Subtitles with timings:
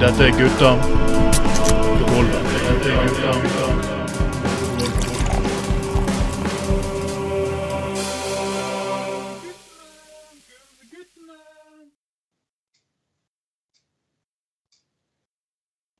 [0.00, 0.70] Dette er gutta.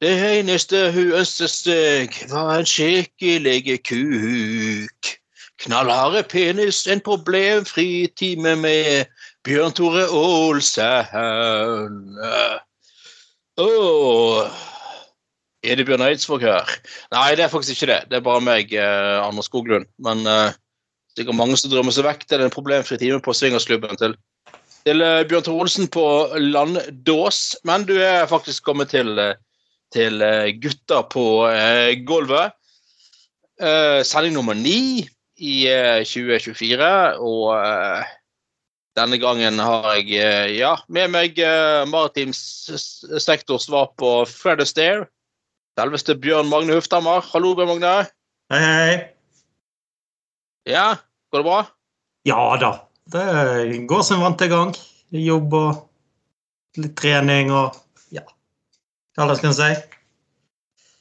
[0.00, 5.14] Det eneste hun ønsket seg, var en skikkelig kuk.
[5.64, 9.06] Knallharde penis, en problemfri time med
[9.46, 11.06] Bjørn Tore Olsen.
[13.56, 14.64] Åh.
[15.66, 16.70] Er det Bjørn Eidsvåg her?
[17.14, 18.00] Nei, det er faktisk ikke det.
[18.10, 19.86] Det er bare meg, eh, Anders Skoglund.
[20.02, 20.54] Men eh,
[21.16, 24.14] det er mange som drømmer seg vekk til en problemfri time på swingersklubben til,
[24.86, 26.04] til eh, Bjørn Tore Olsen på
[26.42, 27.56] Landås.
[27.66, 29.34] Men du er faktisk kommet til eh,
[29.94, 32.54] til eh, gutta på eh, gulvet.
[33.56, 35.06] Sending nummer ni
[35.40, 35.54] i
[36.04, 36.88] 2024,
[37.24, 37.54] og
[38.96, 41.38] denne gangen har jeg ja, med meg
[41.90, 45.06] maritim sektors svar på Fred Astaire.
[45.76, 47.20] Selveste Bjørn Magne Huftammer.
[47.34, 47.94] Hallo, Bjørn Magne.
[48.52, 48.94] Hei, hei.
[50.66, 50.96] Ja,
[51.30, 51.58] går det bra?
[52.26, 52.70] Ja da.
[53.12, 53.26] Det
[53.86, 54.72] går som vant til gang.
[55.14, 57.76] Jobb og litt trening og
[58.14, 58.24] ja.
[59.16, 59.68] Hva skal en si?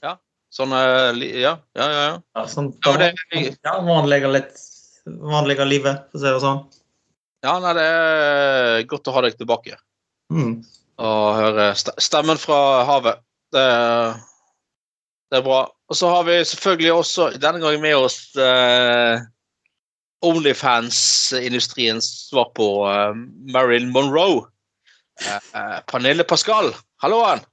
[0.06, 0.14] Ja.
[0.54, 1.88] Sånn Ja, ja, ja.
[1.88, 2.14] ja.
[2.20, 4.54] ja sånn, Ja, det- ja, vanlige litt
[5.06, 6.62] vanlige livet, for å si det sånn.
[7.46, 9.78] Ja, nei, det er godt å ha deg tilbake.
[10.34, 10.64] Mm.
[10.98, 12.58] og høre stemmen fra
[12.88, 13.20] havet.
[13.54, 13.66] Det,
[15.30, 15.60] det er bra.
[15.86, 19.22] Og så har vi selvfølgelig også denne gangen med oss uh,
[20.26, 23.14] Onlyfans-industriens svar på uh,
[23.54, 24.48] Marilyn Monroe.
[25.22, 26.74] Uh, eh, Pernille Pascal,
[27.04, 27.46] halloen!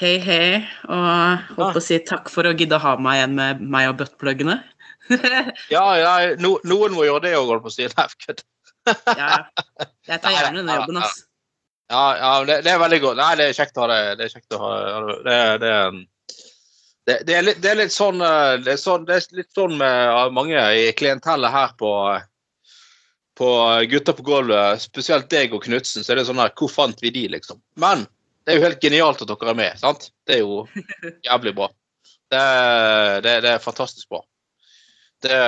[0.00, 3.32] Hei, hei, og holdt på å si takk for å gidde å ha meg igjen
[3.38, 4.60] med meg og buttpluggene.
[5.74, 7.88] Ja, ja no, noen må gjøre det òg, holdt på å si.
[7.96, 8.44] Nei, kødd.
[9.20, 9.34] Ja,
[10.08, 11.18] jeg tar gjerne denne jobben, ass.
[11.90, 13.18] Ja, ja det, det er veldig godt.
[13.18, 14.00] Nei, det er kjekt å ha det.
[14.20, 14.72] Det er kjekt å ha
[15.26, 15.38] det.
[15.64, 15.74] Det,
[17.10, 19.50] det, det, er, litt, det er litt sånn eh, Det er, sånn, det er litt
[19.56, 21.94] sånn med mange i klientellet her på
[23.40, 23.50] på
[23.88, 27.08] Gutta på gulvet, spesielt deg og Knutsen, så er det sånn her Hvor fant vi
[27.14, 27.56] de, liksom?
[27.80, 28.02] Men
[28.44, 30.10] det er jo helt genialt at dere er med, sant?
[30.28, 30.66] Det er jo
[31.24, 31.70] jævlig bra.
[32.04, 32.42] Det,
[33.24, 34.20] det, det er fantastisk bra.
[35.20, 35.38] Det,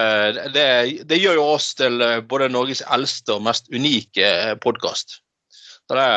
[0.52, 0.66] det,
[1.08, 4.26] det gjør jo oss til eh, både Norges eldste og mest unike
[4.60, 5.22] podkast.
[5.88, 6.08] Så det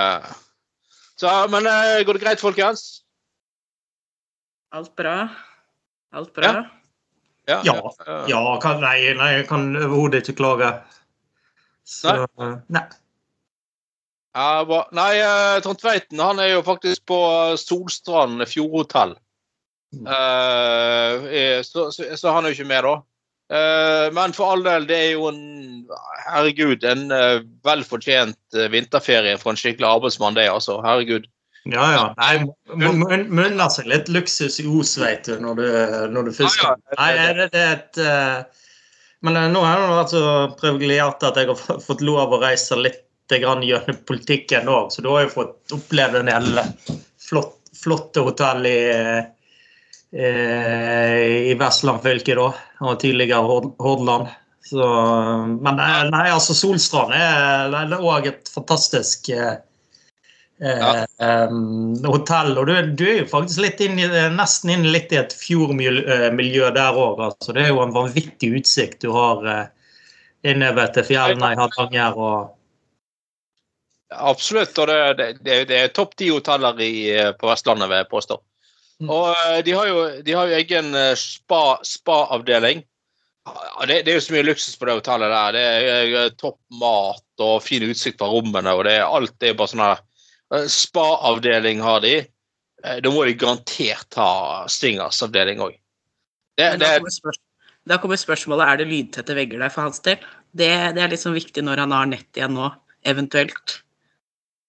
[1.15, 3.05] så, Men eh, går det greit, folkens?
[4.75, 5.29] Alt bra.
[6.11, 6.51] Alt bra.
[7.47, 7.61] Ja.
[7.63, 7.75] Ja.
[8.27, 10.71] Ja, kan, nei, nei, jeg kan overhodet ikke klage.
[11.85, 12.83] Så Nei.
[14.35, 14.85] Ja.
[14.91, 17.19] Nei, eh, Trond Tveiten han er jo faktisk på
[17.61, 19.15] Solstrand fjordhotell.
[19.95, 20.07] Mm.
[20.11, 22.95] Uh, så, så, så han er jo ikke med, da.
[23.53, 25.41] Eh, men for all del, det er jo en
[26.25, 30.79] Herregud, en vel velfortjent eh, vinterferie for en skikkelig arbeidsmann, det, altså.
[30.85, 31.27] Herregud.
[31.69, 32.01] Ja, ja.
[32.17, 32.45] Nei,
[32.77, 35.67] må- må seg litt luksus i Os, vet du, når du,
[36.13, 36.97] når du først Ja, ja.
[36.99, 38.65] Nei, det, det er et eh,
[39.25, 40.25] Men eh, nå har jeg vært så
[40.59, 43.01] privilegert at jeg har fått lov å reise litt
[43.33, 46.59] gjennom politikken òg, så da har jeg fått oppleve en del
[47.25, 49.23] flott, flotte hotell i eh,
[50.15, 52.49] i Vestland fylke, da.
[52.87, 54.29] Og tidligere Hord- Hordaland.
[54.65, 54.85] Så,
[55.61, 59.57] men eh, nei, altså Solstrand er, det er òg et fantastisk eh,
[60.63, 61.03] Ja.
[61.21, 61.51] eh,
[62.07, 62.55] hotell.
[62.57, 66.71] Og du, du er jo faktisk litt inn i, nesten inne litt i et fjordmiljø
[66.73, 67.21] der òg.
[67.27, 67.53] Altså.
[67.53, 69.65] Det er jo en vanvittig utsikt du har eh,
[70.49, 72.17] innover til fjellene i Hardanger.
[72.17, 72.55] og
[74.15, 74.77] Absolutt.
[74.79, 78.41] Og det, det, det, er topp ti hoteller i, eh, på Vestlandet, vil jeg påstå.
[79.03, 79.09] Mm.
[79.11, 82.83] Og eh, de har jo, de har jo egen eh, spa- spa-avdeling.
[83.45, 85.57] Spa det, det er jo så mye luksus på det hotellet der.
[85.57, 88.71] Det er eh, topp mat og fin utsikt fra rommene.
[88.73, 90.03] og det Alt er bare sånn her
[90.71, 92.15] Spa-avdeling har de.
[93.01, 95.73] Da må de garantert ha swingersavdeling òg.
[96.55, 96.75] Da
[97.85, 100.21] da kommer spørsmålet er det lydtette vegger der for hans del.
[100.57, 102.71] Det, det er liksom viktig når han har nett igjen nå,
[103.05, 103.79] eventuelt.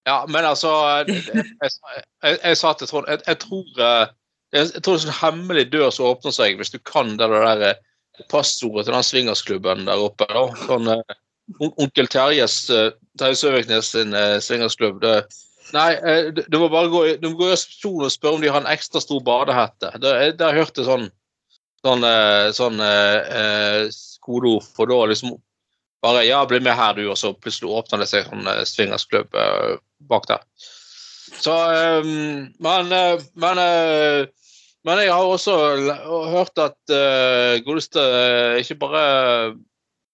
[0.06, 0.70] Ja, men altså
[1.08, 1.24] Jeg,
[1.62, 4.06] jeg, jeg, sa til Trond jeg, jeg tror eh,
[4.54, 7.28] jeg, tror det er en sånn hemmelig dør som åpner seg hvis du kan det
[7.32, 7.80] der eh,
[8.30, 10.28] passordet til den swingersklubben der oppe.
[10.30, 10.46] da.
[10.62, 11.16] Sånn eh,
[11.66, 12.64] Onkel Terjes
[13.18, 15.04] Terje Søviknes sin uh, swingersklubb.
[15.74, 15.90] Nei,
[16.34, 18.64] du, du må bare gå du må gå i resepsjonen og spørre om de har
[18.64, 19.92] en ekstra stor badehette.
[20.02, 21.06] Jeg, det har jeg sånn
[21.86, 22.06] sånn,
[22.56, 25.36] sånn eh, eh, kodeord for da liksom
[26.04, 29.76] bare ja, bli med her, du, og så plutselig åpner det seg sånn swingersklubb eh,
[30.08, 30.42] bak der.
[31.40, 31.54] Så
[32.02, 34.26] um, Men, eh, men, eh,
[34.86, 35.56] men jeg har også
[36.30, 38.02] hørt at uh, godeste
[38.60, 39.02] ikke bare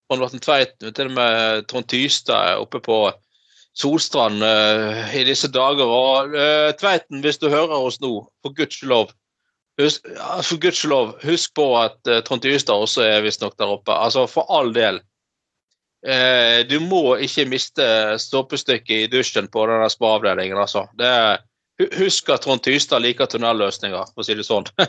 [0.08, 2.96] Trond Vatn Tveit, men til og med Trond Tystad oppe på
[3.76, 5.84] Solstrand uh, i disse dager.
[5.84, 9.12] Og uh, Tveiten, hvis du hører oss nå, for guds lov
[9.81, 10.05] Husk,
[10.44, 13.94] for guds lov, husk på at uh, Trond Tystad også er visstnok der oppe.
[13.96, 15.00] Altså, for all del.
[16.02, 17.84] Eh, du må ikke miste
[18.19, 20.88] stoppestykket i dusjen på denne spa-avdelingen, altså.
[20.99, 21.12] Det
[21.99, 24.66] husk at Trond Tystad liker tunnelløsninger, for å si det sånn.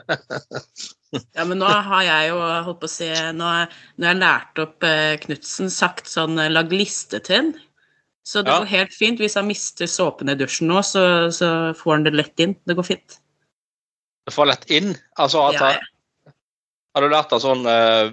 [1.37, 3.05] Ja, men nå har jeg jo holdt på å si
[3.37, 3.67] Nå har
[4.01, 7.51] jeg lært opp eh, Knutsen sagt sånn eh, lag liste til den.
[8.25, 8.63] Så det Ja.
[8.63, 9.21] går helt fint.
[9.21, 12.55] Hvis han mister såpen i dusjen nå, så, så får han det lett inn.
[12.65, 13.19] Det går fint.
[14.25, 14.95] Det får lett inn.
[15.21, 16.33] Altså, at, Ja, ja.
[16.97, 18.09] Har du lært av sånn eh,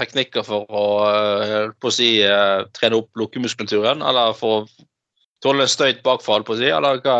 [0.00, 4.04] teknikker for å, eh, på å si, eh, trene opp lukkemuskulaturen?
[4.06, 4.86] Eller for å
[5.42, 6.70] tåle støyt bakfra, på å si?
[6.70, 7.18] Eller hva?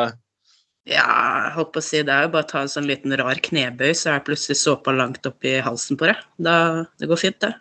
[0.86, 3.40] Ja, holdt på å si det er jo bare å ta en sånn liten rar
[3.42, 6.20] knebøy, så er plutselig såpa langt opp i halsen på deg.
[6.38, 7.54] Da, det går fint, det.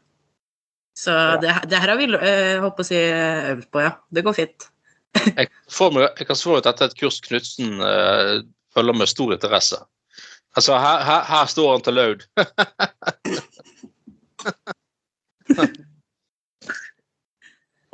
[0.95, 3.91] Så det, det her har vi eh, holdt på å si øvd på, ja.
[4.13, 4.69] Det går fint.
[5.15, 8.31] Jeg, får meg, jeg kan svare at dette er et kurs Knutsen eh,
[8.75, 9.81] følger med stor interesse.
[10.55, 12.23] Altså, her, her, her står han til laud.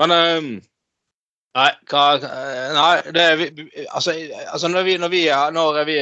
[0.02, 0.62] Men um,
[1.52, 2.04] Nei, hva,
[2.72, 3.46] nei det vi,
[3.92, 4.14] altså,
[4.54, 5.98] altså når, vi, når, vi når vi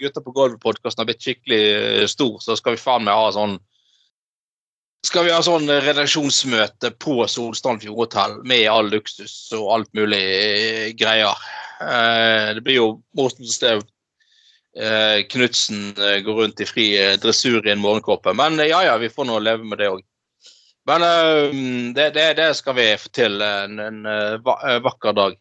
[0.00, 3.58] Gutter på gulvet-podkasten har blitt skikkelig eh, stor, så skal vi faen meg ha sånn
[5.04, 10.88] skal vi ha sånn redaksjonsmøte på Solstrand Fjordhotell med all luksus og alt mulig eh,
[10.96, 11.36] greier.
[11.84, 12.88] Eh, det blir jo
[13.44, 15.92] se eh, Knutsen
[16.24, 18.32] går rundt i fri eh, dressur i en morgenkåpe.
[18.32, 20.00] Men eh, ja ja, vi får nå leve med det òg.
[20.88, 21.56] Men eh,
[21.96, 25.36] det, det, det skal vi få til en, en eh, eh, vakker dag.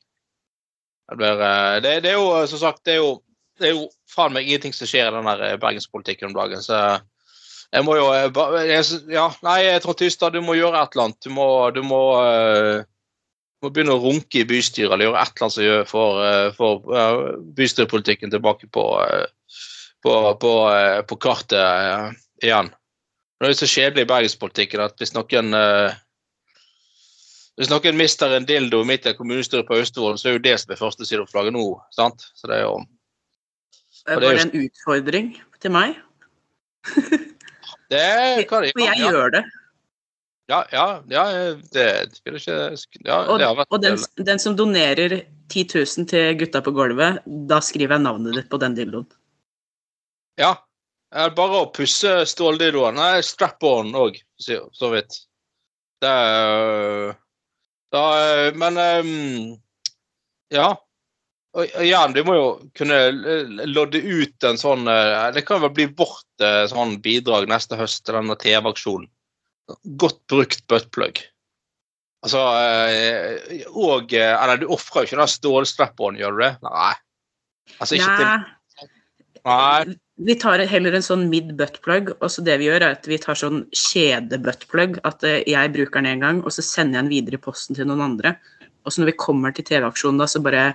[1.19, 3.17] Det, eh, det, er jo som sagt det er jo,
[3.59, 6.63] det er jo faen meg ingenting som skjer i den eh, bergenspolitikken om dagen.
[6.63, 7.01] så
[7.73, 11.21] jeg må jo eh, Ja, nei, Trond Tystad, du må gjøre et eller annet.
[11.25, 12.85] Du må, du må, eh,
[13.63, 16.49] må begynne å runke i bystyret eller gjøre et eller annet som gjør for, eh,
[16.57, 17.19] for eh,
[17.57, 19.25] bystyrepolitikken tilbake på, eh,
[20.05, 22.07] på, på, eh, på kartet eh,
[22.45, 22.71] igjen.
[23.43, 25.95] Det er det så kjedelig i bergenspolitikken at hvis noen eh,
[27.59, 30.71] hvis noen mister en dildo midt i kommunestyret på Austevoll, så er jo det som
[30.73, 31.65] er førstesideoppslaget nå.
[31.93, 32.23] sant?
[32.33, 32.77] Så det er jo
[34.07, 35.27] Det Og det en utfordring
[35.61, 35.99] til meg.
[37.91, 39.43] Det kan jeg ja, gjør det.
[40.49, 41.23] Ja, ja, ja
[41.75, 41.87] det
[42.17, 46.63] spiller ikke Ja, Og, det vært og den, den som donerer 10 000 til gutta
[46.63, 49.07] på gulvet, da skriver jeg navnet ditt på den dildoen.
[50.39, 50.55] Ja.
[51.13, 52.97] Bare å pusse ståldildoen.
[52.97, 55.19] Nei, strap-on òg, så vidt.
[56.01, 57.13] Det er
[57.93, 58.05] da,
[58.57, 59.11] Men um,
[60.53, 60.73] Ja.
[61.53, 62.97] Og igjen, du må jo kunne
[63.69, 64.87] lodde ut en sånn
[65.35, 69.05] Det kan vel bli vårt sånn bidrag neste høst til denne TV-aksjonen.
[70.01, 71.21] Godt brukt buttplug.
[72.25, 72.41] Altså
[73.77, 76.51] Og Eller du ofrer jo ikke den stålstrap-on, gjør du det?
[76.65, 76.95] Nei.
[77.77, 78.27] Altså ikke til
[79.43, 79.95] Nei, Nei.
[80.21, 83.17] Vi tar heller en sånn mid buttplug, og så det vi gjør er at vi
[83.21, 87.13] tar sånn kjede-buttplug, at eh, jeg bruker den en gang, og så sender jeg den
[87.13, 88.35] videre i posten til noen andre.
[88.85, 90.67] Og så når vi kommer til TV-aksjonen, da, så bare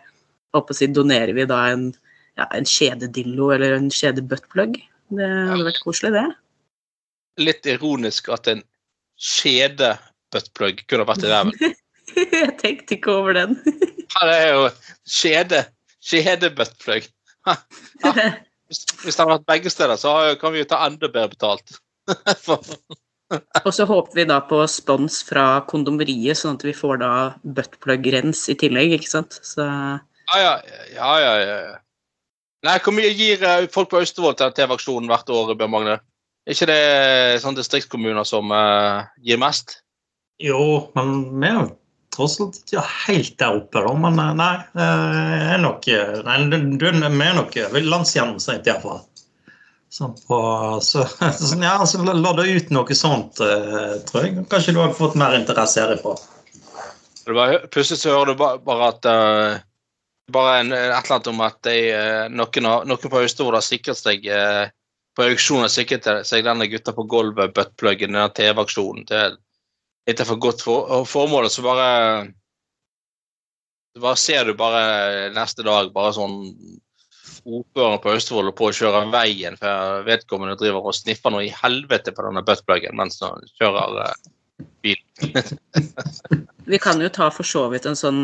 [0.57, 1.91] å si, donerer vi da en,
[2.41, 4.81] ja, en kjededillo eller en kjede-buttplug.
[5.15, 6.27] Det hadde vært koselig, det.
[7.45, 8.65] Litt ironisk at en
[9.23, 11.55] kjede-buttplug kunne vært i ræven.
[12.41, 13.55] jeg tenkte ikke over den.
[14.19, 14.67] Her er jo
[15.07, 15.63] kjede.
[16.09, 17.07] Kjede-buttplug.
[18.69, 21.79] Hvis, hvis det hadde vært begge steder, så kan vi jo ta enda bedre betalt.
[23.67, 27.11] Og så håper vi da på spons fra kondomeriet, sånn at vi får da
[27.45, 29.37] buttplug-rens i tillegg, ikke sant.
[29.45, 30.55] Så ja, ja,
[30.95, 31.77] ja, ja, ja.
[32.67, 35.99] Nei, hvor mye gir eh, folk på Austevoll til TV-aksjonen hvert år, Bjørn Magne?
[36.49, 39.79] Er ikke det sånne distriktskommuner som uh, gir mest?
[40.43, 41.53] Jo, men vi
[42.19, 43.93] tross alt ikke helt der oppe, da.
[44.05, 49.05] Men eh, nei, eh, er nok eh, Nei, du, er nok eh, landsgjennomsnitt, iallfall.
[49.89, 50.39] Sånn på
[50.85, 51.07] Så,
[51.39, 54.43] så ja, så la det ut noe sånt, tror jeg.
[54.51, 56.19] Kanskje du har fått mer interesse herifra.
[57.29, 59.57] Plutselig så hører du bare, bare at uh,
[60.33, 64.01] bare en, et eller annet om at de, uh, noen, noen på Austevoll har sikret
[64.01, 64.71] seg uh,
[65.17, 69.37] på auksjon sikret seg denne gutta på gulvet, buttpluggen, denne TV-aksjonen til
[70.09, 71.89] ikke for godt for, formål, så bare
[73.97, 76.39] så bare ser du bare neste dag bare sånn
[77.49, 82.13] ordføreren på Austevoll på å kjøre veien, for vedkommende driver og sniffer noe i helvete
[82.15, 84.17] på denne buttpluggen mens han kjører eh,
[84.85, 84.99] bil.
[86.73, 88.23] vi kan jo ta for så vidt en sånn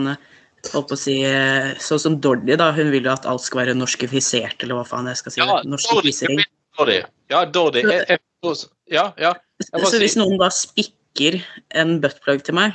[0.72, 2.70] holdt på å si, eh, Sånn som Dordi, da.
[2.72, 5.40] Hun vil jo at alt skal være norskifisert, eller hva faen jeg skal si.
[5.42, 6.44] Ja, Norskifisering.
[6.78, 7.00] Dordi.
[7.32, 7.84] Ja, Dordi.
[7.84, 8.54] Jeg, jeg,
[8.92, 9.34] ja, ja.
[9.60, 12.74] Jeg må Så hvis noen da spikker en buttplug til meg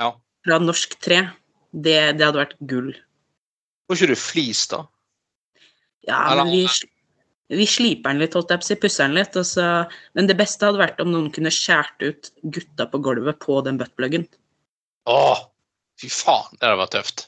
[0.00, 0.12] Ja.
[0.44, 1.30] fra norsk tre,
[1.74, 2.92] Det, det hadde vært gull.
[3.88, 4.84] Får ikke du flis, da?
[6.06, 6.68] Ja, men vi,
[7.50, 9.34] vi sliper den litt, holdt jeg på å si, pusser den litt.
[9.34, 9.64] Så,
[10.14, 13.80] men det beste hadde vært om noen kunne skjært ut gutta på gulvet på den
[13.80, 14.28] buttpluggen.
[15.10, 15.42] Åh,
[16.00, 17.26] fy faen, det hadde vært tøft.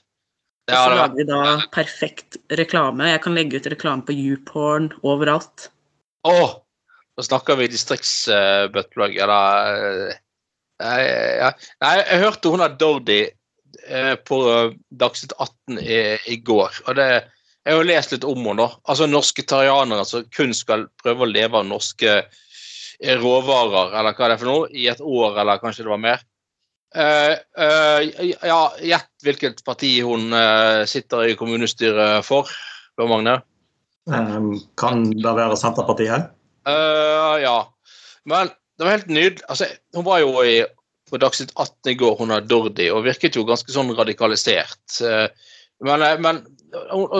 [0.67, 1.41] Det Og så vært lager vi da
[1.75, 3.11] perfekt reklame.
[3.11, 5.69] Jeg kan legge ut reklame på YouPorn overalt.
[6.27, 6.57] Åh!
[7.17, 10.17] Nå snakker vi distriktsbuttplug, eller uh,
[10.85, 11.53] eh, ja.
[11.81, 14.41] Nei, jeg hørte hun har Dordi uh, på
[14.91, 16.01] Dagsnytt 18 i,
[16.35, 16.83] i går.
[16.87, 17.09] og det
[17.67, 18.69] jeg har jo lest litt om henne.
[18.87, 24.29] Altså Norske tarianere som kun skal prøve å leve av norske eh, råvarer, eller hva
[24.29, 26.23] det er for noe, i et år, eller kanskje det var mer.
[26.95, 32.55] Eh, eh, ja, Gjett hvilket parti hun eh, sitter i kommunestyret for,
[32.95, 33.37] Bjørn Magne?
[34.07, 36.31] Um, kan det være Senterpartiet?
[36.67, 37.75] Eh, ja.
[38.25, 39.45] Men det var helt nydelig.
[39.49, 40.57] Altså, hun var jo i,
[41.11, 44.83] på Dagsnytt 18 i går, hun har Dordi, og virket jo ganske sånn radikalisert.
[45.01, 45.29] Uh,
[45.85, 46.43] men, eh, men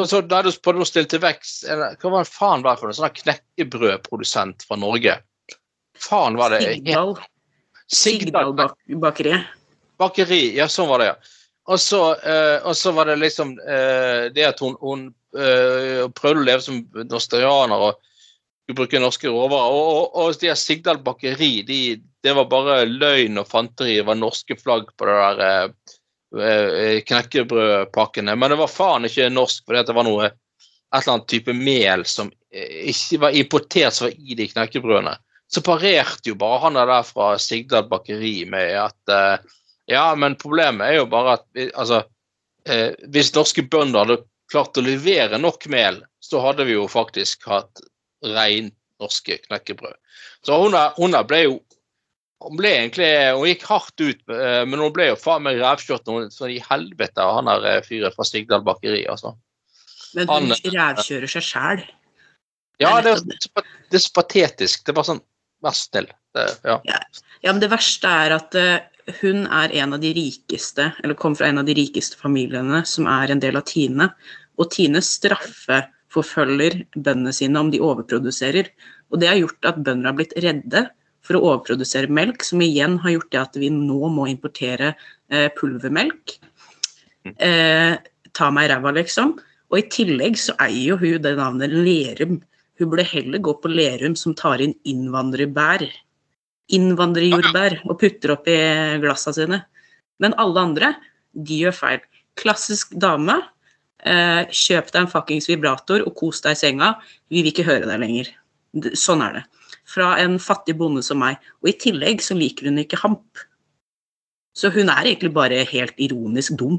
[0.09, 2.89] så da du på noe stille til vekst Hva var det faen var det for
[2.89, 2.97] noe?
[2.97, 5.19] Sånn knekkebrødprodusent fra Norge.
[6.01, 7.15] Faen var det Sigdal.
[7.87, 9.53] Sigdal Sigdal-bakeriet.
[10.01, 10.41] bakeri.
[10.57, 11.17] Ja, sånn var det, ja.
[11.71, 16.79] Og så, uh, var det liksom uh, det at hun, hun prøvde å leve som
[17.11, 17.99] nostrianer og
[18.75, 19.75] bruke norske råvarer.
[19.75, 21.81] Og, og, og de Sigdal bakeri, de,
[22.23, 23.99] det var bare løgn og fanteri.
[24.01, 25.93] Det var norske flagg på det der eh,
[26.49, 28.35] eh, knekkebrødpakkene.
[28.35, 32.05] Men det var faen ikke norsk, fordi det var noe et eller annet type mel
[32.09, 35.17] som eh, ikke var importert som var i de knekkebrødene.
[35.47, 39.53] Så parerte jo bare han der fra Sigdal bakeri med at eh,
[39.87, 42.03] ja, men problemet er jo bare at altså,
[42.69, 47.47] eh, hvis norske bønder hadde klart å levere nok mel, så hadde vi jo faktisk
[47.51, 47.83] hatt
[48.35, 49.97] rein norske knekkebrød.
[50.47, 50.75] Så hun,
[51.15, 51.57] er ble jo
[52.45, 56.09] hun ble egentlig, hun gikk hardt ut, eh, men hun ble jo faen meg rævkjørt
[56.09, 59.07] noe sånn i helvete av han der eh, fyren fra Sigdal bakeri.
[59.09, 59.33] altså.
[60.17, 61.87] Men hun rævkjører seg sjæl.
[62.83, 64.85] Ja, det, er det er så patetisk.
[64.85, 65.25] Det er bare sånn
[65.65, 66.11] Vær snill.
[66.37, 66.75] Ja.
[66.85, 68.85] Ja, men det verste er at eh,
[69.23, 73.09] hun er en av de rikeste, eller kom fra en av de rikeste familiene som
[73.09, 74.11] er en del av Tine.
[74.61, 75.01] Og Tine
[76.17, 78.71] straffeforfølger bøndene sine om de overproduserer.
[79.11, 80.89] Og det har gjort at bønder har blitt redde
[81.23, 84.95] for å overprodusere melk, som igjen har gjort det at vi nå må importere
[85.31, 86.39] eh, pulvermelk.
[87.37, 87.97] Eh,
[88.33, 89.37] ta meg i ræva, liksom.
[89.71, 92.41] Og i tillegg så eier jo hun det navnet Lerum.
[92.79, 95.83] Hun burde heller gå på Lerum som tar inn innvandrerbær.
[96.77, 98.57] Innvandrerjordbær og putter oppi
[99.03, 99.65] glassa sine.
[100.23, 100.95] Men alle andre,
[101.35, 102.07] de gjør feil.
[102.39, 103.41] Klassisk dame.
[104.07, 106.93] Eh, kjøp deg en fuckings vibrator og kos deg i senga.
[107.33, 108.31] Vi vil ikke høre deg lenger.
[108.99, 109.45] Sånn er det.
[109.91, 111.41] Fra en fattig bonde som meg.
[111.65, 113.43] Og i tillegg så liker hun ikke hamp.
[114.57, 116.79] Så hun er egentlig bare helt ironisk dum.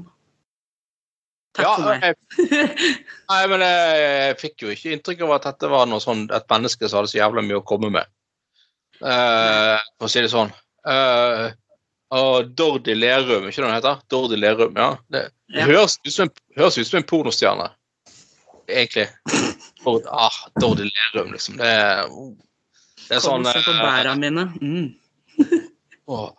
[1.58, 2.16] Takk Ja, for meg.
[2.48, 2.80] jeg,
[3.32, 6.48] nei, men jeg, jeg fikk jo ikke inntrykk av at dette var noe sånn, et
[6.54, 8.08] menneske som hadde så jævla mye å komme med.
[9.02, 10.50] uh, for å si det sånn.
[10.88, 11.48] Eh,
[12.16, 14.02] og Dordi Lerum, ikke det hun heter?
[14.12, 14.96] Dordi Lerum, ja.
[15.12, 15.66] Det, Ja.
[15.66, 17.70] høres, ut som en, høres ut som en pornostjerne,
[18.68, 19.08] egentlig.
[19.84, 21.58] For, ah, Dordi Lerum, liksom.
[21.58, 21.72] Det
[23.08, 24.44] det er Kom sånn og se på eh, bæra mine.
[24.60, 24.88] Mm.
[26.12, 26.32] oh.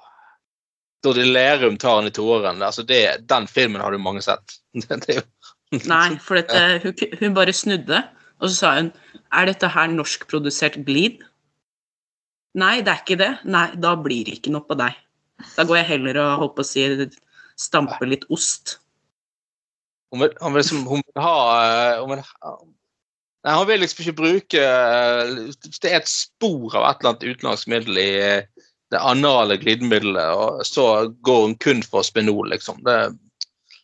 [1.04, 2.60] Dordi Lerum tar han i toeren.
[2.64, 4.58] Altså det, den filmen har du mange sett.
[5.88, 8.02] Nei, for dette, hun, hun bare snudde,
[8.38, 8.90] og så sa hun
[9.34, 11.22] Er dette her norskprodusert glid?
[12.58, 13.32] Nei, det er ikke det.
[13.48, 14.96] Nei, da blir det ikke noe på deg.
[15.56, 16.84] Da går jeg heller og holdt på å si
[17.58, 18.78] stamper litt ost.
[20.12, 22.22] Hun vil, hun vil, liksom, hun vil ha eh, hun vil,
[23.46, 25.32] Nei, hun vil liksom ikke bruke eh,
[25.82, 30.32] det er et spor av et eller annet utenlandsk middel i eh, det anale glidemiddelet,
[30.32, 32.80] og så går hun kun for Spenol, liksom.
[32.86, 32.96] Det,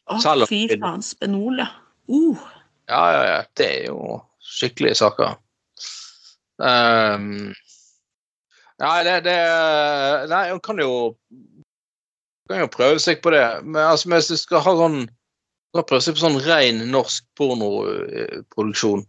[0.08, 0.16] Å,
[0.48, 1.68] fy faen, spenol, ja.
[2.08, 2.40] Uh,
[2.88, 3.36] ja, ja, ja.
[3.56, 5.36] Det er jo skikkelige saker.
[6.64, 7.52] Ehm,
[8.82, 9.36] nei, det, det
[10.30, 11.14] Nei, han kan jo
[12.50, 13.44] kan jo prøve seg på det.
[13.64, 15.04] Men altså, hvis du skal ha sånn
[15.74, 19.02] skal prøve seg på sånn ren norsk pornoproduksjon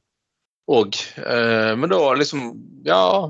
[0.74, 0.98] òg.
[1.22, 2.56] Eh, men da liksom
[2.88, 3.30] Ja.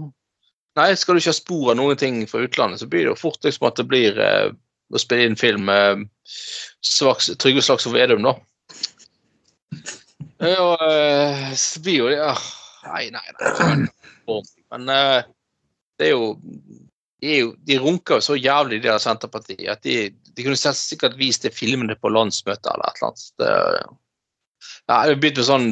[0.75, 3.19] Nei, skal du ikke ha spor av noen ting fra utlandet, så blir det jo
[3.19, 4.51] fort liksom at det blir eh,
[4.91, 6.03] å spille inn film med
[6.83, 8.33] Svaks, Trygve Slagsvold Vedum, da.
[10.43, 12.33] Ja, eh, så blir jo det ja.
[12.89, 14.41] Nei, nei, nei.
[14.75, 15.23] Men eh,
[15.99, 16.25] det er jo
[17.21, 19.95] de, er jo, de runker jo så jævlig, de der Senterpartiet, at de,
[20.35, 23.21] de kunne sikkert vist det filmene på landsmøtet eller et eller annet.
[23.39, 23.51] Det,
[24.85, 25.69] ja, jeg har begynt med sånn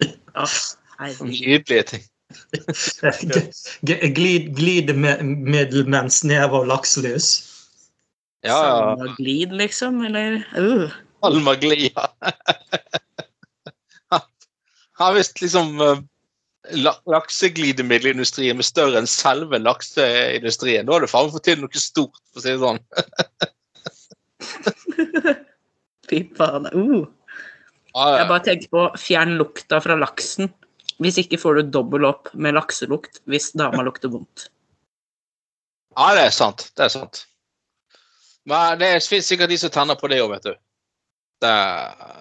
[0.40, 0.46] Å,
[1.24, 2.02] nydelige ting.
[3.82, 7.30] Glid, glidemiddel med en snev av lakselus.
[8.40, 8.96] Ja, ja.
[8.96, 10.44] Salmaglid, liksom, eller?
[10.58, 10.90] Uh.
[11.20, 11.90] Almaglia.
[14.10, 14.20] ja.
[14.92, 15.98] har visst liksom eh,
[17.06, 20.86] lakseglidemiddelindustrien er større enn selve lakseindustrien.
[20.88, 22.80] Da har du faen fått til noe stort, for å si det sånn.
[26.10, 26.70] Fy faen.
[26.72, 27.04] Uh.
[27.90, 30.48] Ja, Jeg bare tenker på fjern lukta fra laksen.
[31.00, 34.48] Hvis ikke får du dobbel opp med lakselukt hvis dama lukter vondt.
[35.96, 36.66] ja, det er sant.
[36.76, 37.22] Det er sant.
[38.48, 40.54] Men det finnes sikkert de som tenner på det òg, vet du.
[41.40, 42.20] Det er,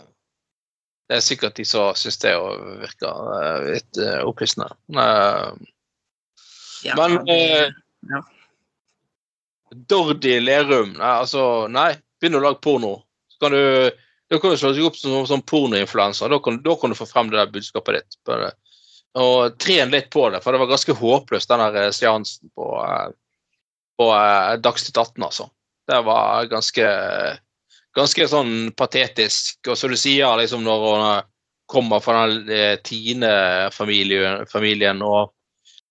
[1.10, 2.34] det er sikkert de som syns det
[2.80, 4.70] virker eh, litt opplysende.
[4.72, 4.72] opphissende.
[4.96, 5.76] Eh,
[6.84, 7.72] Ja, Men det- eh,
[8.10, 8.22] ja.
[9.90, 11.98] Dordi Lerum Nei, altså, nei.
[12.22, 13.04] Begynn å lage porno.
[13.28, 13.92] Så kan du
[14.30, 16.30] da kan du slå deg opp som som pornoinfluenser.
[16.30, 18.18] Da, kan- da kan du få frem det der budskapet ditt.
[18.26, 18.54] Bare-
[19.18, 22.68] Og tren litt på det, for det var ganske håpløst, den der eh, seansen på,
[22.86, 23.08] eh,
[23.98, 25.50] på eh, Dagsnytt 18, altså.
[25.90, 26.86] Det var ganske
[27.98, 29.58] ganske sånn patetisk.
[29.68, 31.30] Og som du sier, liksom når hun
[31.70, 35.34] kommer fra den Tine-familien familien, og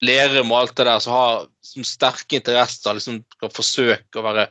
[0.07, 4.47] Lerum og alt det der, som har som sterke interesser, liksom skal forsøke å være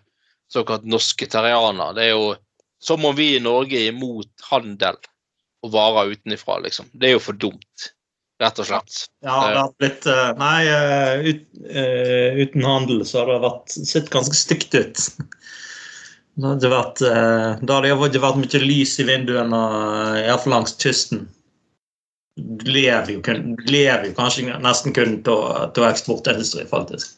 [0.51, 1.95] såkalt norske terrianer.
[1.95, 2.33] Det er jo
[2.83, 4.99] som om vi i Norge er imot handel
[5.65, 6.91] og varer utenifra, liksom.
[6.93, 7.87] Det er jo for dumt,
[8.41, 8.97] rett og slett.
[9.25, 13.77] Ja, det har blitt eh, Nei, eh, ut, eh, uten handel så har det vært,
[13.89, 15.05] sett ganske stygt ut.
[16.37, 19.61] Da hadde vært, eh, hadde det ikke vært mye lys i vinduene,
[20.21, 21.25] iallfall langs kysten.
[22.37, 23.21] Du lever jo,
[23.65, 27.15] lever jo kanskje nesten kun av eksportindustri, faktisk.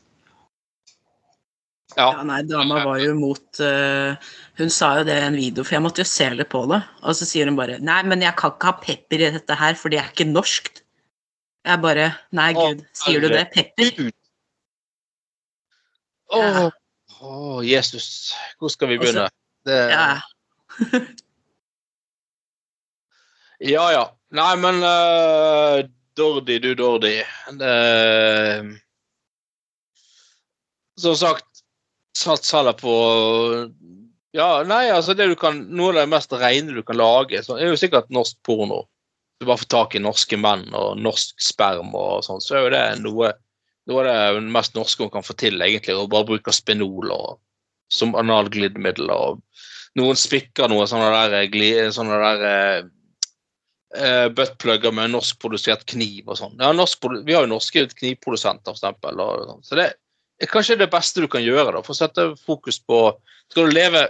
[1.98, 2.24] Ja, Ja.
[2.24, 4.16] nei, dama var jo imot uh,
[4.60, 6.80] Hun sa jo det i en video, for jeg måtte jo se litt på det.
[7.04, 9.76] Og så sier hun bare Nei, men jeg kan ikke ha pepper i dette her,
[9.76, 10.84] for det er ikke norskt.
[11.68, 13.46] Jeg bare Nei, gud, sier du det?
[13.54, 14.12] Pepper?
[16.30, 16.70] Å, Ja.
[17.20, 18.34] å, Jesus.
[18.60, 19.30] Hvor skal vi begynne?
[19.68, 20.22] Det, Ja.
[23.60, 24.04] Ja, ja.
[24.32, 25.84] Nei, men uh,
[26.16, 27.18] Dordi, du Dordi.
[27.60, 27.74] Det,
[31.00, 31.64] som sagt,
[32.16, 32.94] sats heller på
[34.36, 37.58] Ja, nei, altså det du kan Noe av det mest rene du kan lage, så
[37.58, 38.84] er jo sikkert norsk porno.
[39.40, 42.74] Du bare får tak i norske menn og norsk sperm og sånn, så er jo
[42.76, 43.34] det noe
[43.90, 47.40] noe av det mest norske man kan få til, egentlig, å bare bruke spenol og,
[47.92, 49.10] som analglidemiddel.
[49.10, 49.42] og
[49.98, 52.90] Noen spikker noe sånne der, gli, sånne der eh,
[53.98, 56.60] eh, buttplugger med norskprodusert kniv og sånn.
[56.62, 59.26] Ja, norsk, vi har jo norske knivprodusenter, for eksempel.
[59.50, 59.66] Sånn.
[59.66, 63.02] Så det er kanskje det beste du kan gjøre da, for å sette fokus på
[63.50, 64.04] Skal du leve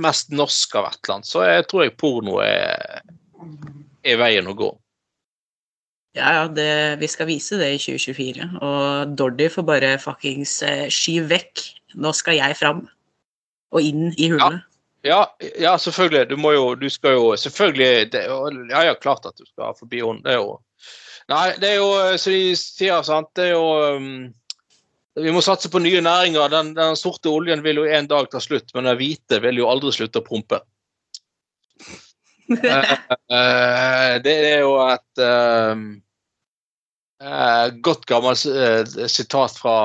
[0.00, 3.02] mest norsk av et eller annet, så jeg tror jeg porno er,
[4.06, 4.70] er veien å gå.
[6.16, 6.68] Ja, ja, det,
[7.02, 8.46] vi skal vise det i 2024.
[8.64, 10.62] Og Dordi får bare fuckings
[10.94, 11.64] skyve vekk.
[12.00, 12.86] Nå skal jeg fram.
[13.74, 14.62] Og inn i hullet.
[15.06, 15.26] Ja,
[15.60, 16.30] ja, selvfølgelig.
[16.30, 18.24] Du må jo Du skal jo selvfølgelig det,
[18.70, 20.22] Ja, ja, klart at du skal forbi henne.
[20.24, 20.56] Det er jo
[21.28, 24.32] Nei, det er jo som de sier, sant Det er jo um,
[25.18, 26.48] Vi må satse på nye næringer.
[26.52, 29.68] Den, den sorte oljen vil jo en dag ta slutt, men den hvite vil jo
[29.70, 30.60] aldri slutte å prompe.
[32.48, 32.92] Eh,
[33.36, 35.86] eh, det er jo et um,
[37.22, 38.44] eh, godt gammelt
[39.10, 39.76] sitat fra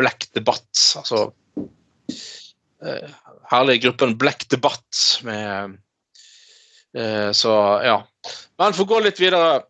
[0.00, 0.70] Black Debatt.
[1.00, 1.26] Altså
[1.60, 3.12] eh,
[3.52, 5.76] herlig gruppen Black Debatt med
[7.36, 7.52] Så
[7.84, 7.98] ja.
[8.56, 9.66] Men for å gå litt videre.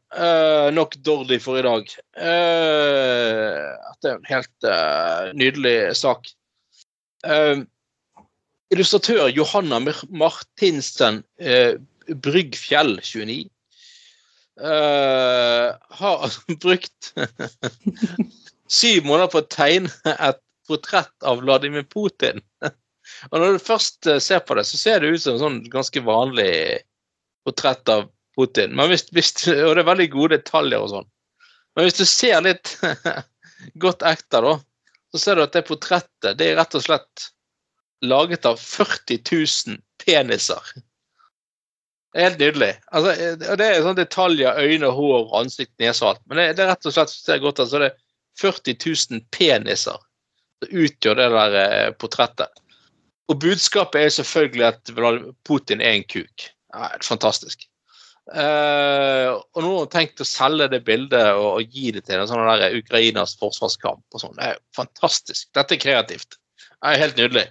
[0.71, 1.89] nok Dordi for i dag.
[2.15, 3.65] Eh,
[3.99, 4.69] det er en helt
[5.35, 6.31] nydelig sak.
[7.27, 7.67] Eh,
[8.75, 11.77] illustratør Johanna Martinsen eh,
[12.07, 13.37] Bryggfjell 29
[14.61, 15.69] eh,
[16.01, 17.13] har brukt
[18.79, 22.43] syv måneder på å tegne et portrett av Vladimir Putin.
[23.31, 25.61] Og når du først eh, ser på det, så ser det ut som en sånn
[25.71, 26.53] ganske vanlig
[27.47, 28.75] portrett av Putin.
[28.91, 31.07] Hvis, hvis, og det er veldig gode detaljer og sånn.
[31.77, 32.75] Men hvis du ser litt
[33.83, 34.57] godt ekte, da,
[35.15, 37.29] så ser du at det portrettet det er rett og slett
[38.05, 39.21] laget av 40
[39.69, 40.73] 000 peniser.
[42.13, 42.73] Det er helt nydelig.
[42.97, 46.23] Altså, eh, det er sånne detaljer, øyne, hår, ansikt, nese og alt.
[46.27, 47.99] Men det, det er rett og slett ser godt altså, det er
[48.41, 48.77] 40
[49.13, 50.01] 000 peniser
[50.57, 52.63] som utgjør det der eh, portrettet.
[53.27, 54.93] Og budskapet er selvfølgelig at
[55.45, 56.47] Putin er en kuk.
[56.73, 57.67] Ja, fantastisk.
[58.27, 62.19] Uh, og nå har hun tenkt å selge det bildet og, og gi det til
[62.19, 64.03] en sånn der Ukrainas forsvarskamp.
[64.11, 64.35] og sånn.
[64.39, 65.47] Det er fantastisk.
[65.55, 66.39] Dette er kreativt.
[66.59, 67.47] Det er helt nydelig.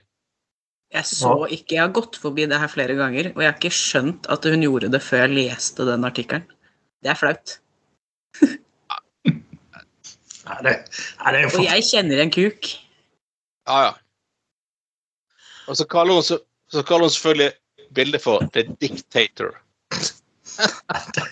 [0.96, 3.74] Jeg så ikke, jeg har gått forbi det her flere ganger, og jeg har ikke
[3.76, 6.46] skjønt at hun gjorde det før jeg leste den artikkelen.
[7.04, 7.58] Det er flaut.
[10.46, 10.74] Nei, det,
[11.20, 11.60] nei, det for...
[11.60, 12.72] Og jeg kjenner en kuk.
[13.68, 13.94] Ja, ja.
[15.66, 16.40] Og så kaller hun, så,
[16.72, 17.52] så kaller hun selvfølgelig
[17.98, 19.56] bildet for The Dictator.
[20.56, 21.24] Nei, det,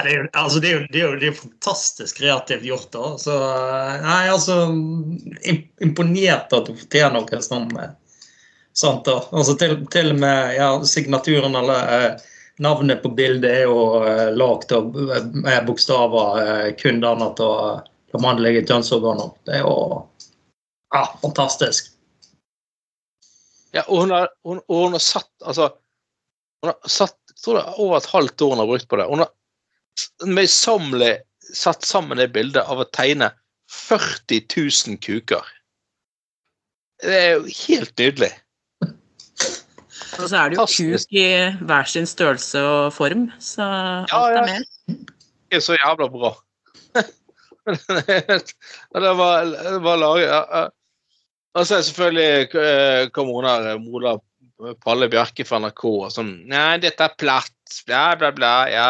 [0.00, 2.90] er jo, altså, det, er jo, det, er jo, det er jo fantastisk kreativt gjort.
[2.96, 3.12] da.
[3.20, 3.36] Så,
[4.02, 4.64] nei, altså,
[5.84, 7.70] Imponert at du får til noe sånn.
[8.74, 9.20] Eh, Sant da.
[9.30, 12.24] Altså, til, til og med ja, signaturen eller eh,
[12.58, 17.92] navnet på bildet er jo eh, lagd av eh, bokstaver eh, kun dannet av eh,
[18.14, 19.30] de mannlige kjønnsorganer.
[19.46, 19.76] Det er jo
[20.94, 21.92] ja, fantastisk.
[23.74, 25.72] Ja, og hun har, hun, og hun har satt altså,
[26.62, 29.06] Hun har satt tror det er over et halvt år hun har brukt på det.
[29.10, 31.12] Hun har møysommelig
[31.54, 33.30] satt sammen det bildet av å tegne
[33.70, 35.44] 40 000 kuker.
[37.04, 38.30] Det er jo helt nydelig.
[40.18, 41.26] Og så er det jo kuk i
[41.66, 43.66] hver sin størrelse og form, så
[44.10, 45.10] Ja, alt er med.
[45.50, 46.34] Det er så jævla bra.
[47.64, 50.66] Det var, det var laget ja.
[51.56, 54.18] Og så er selvfølgelig kom hun her, Mola
[54.84, 57.50] Palle Bjerke fra NRK og sånn Nei, dette er platt.
[57.88, 58.52] Bla, bla, bla.
[58.70, 58.88] Ja.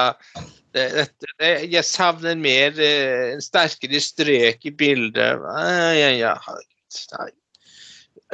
[0.75, 5.39] Jeg savner mer eh, en sterkere strek i bildet.
[5.39, 6.35] Ja, ja, ja.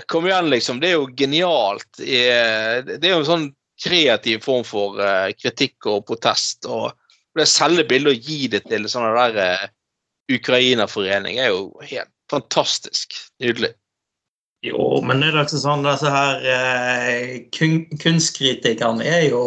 [0.06, 0.80] Kom igjen, liksom.
[0.80, 1.90] Det er jo genialt.
[2.00, 6.66] Eh, Det er jo en sånn kreativ form for eh, kritikk og protest.
[6.66, 6.92] og
[7.38, 9.70] det selge bildet og gi det til sånne der
[10.30, 13.70] Ukrainaforening er jo helt fantastisk nydelig.
[14.60, 19.40] Jo, men er det ikke sånn disse her eh, kun, Kunstkritikerne er jo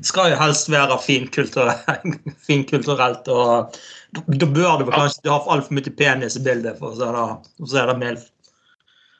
[0.00, 1.84] Skal jo helst være finkulturelt,
[2.48, 3.76] finkulturelt og
[4.16, 7.24] da bør du kanskje ha altfor mye penis i bildet, for å si det,
[7.60, 8.30] for å det mildt.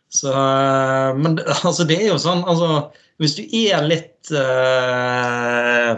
[0.08, 2.90] Så eh, Men altså, det er jo sånn altså,
[3.20, 5.96] Hvis du er litt uh,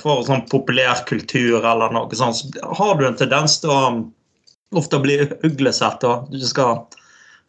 [0.00, 3.82] for sånn populærkultur eller noe sånt, så har du en tendens til å
[4.74, 6.02] ofte bli uglesett.
[6.08, 6.80] og Du skal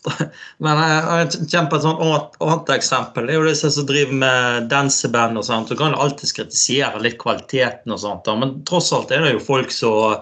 [0.63, 0.79] men
[1.15, 3.25] et sånn annet, eksempel.
[3.25, 5.71] Det er jo disse som driver med danseband og sånt.
[5.71, 9.45] Du kan jo alltid kritisere litt kvaliteten og sånt, men tross alt er det jo
[9.47, 10.19] folk som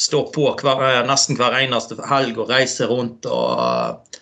[0.00, 4.18] står på hver, nesten hver eneste helg og reiser rundt og,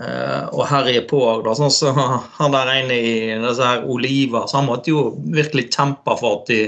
[0.00, 1.22] eh, og herje på.
[1.46, 1.54] Da.
[1.58, 1.94] Sånn så
[2.40, 6.52] han der ene i disse her Oliver, så han måtte jo virkelig kjempe for at
[6.52, 6.60] de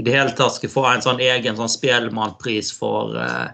[0.00, 3.50] i det hele tatt skulle få en sånn egen sånn Spellemannpris for uh,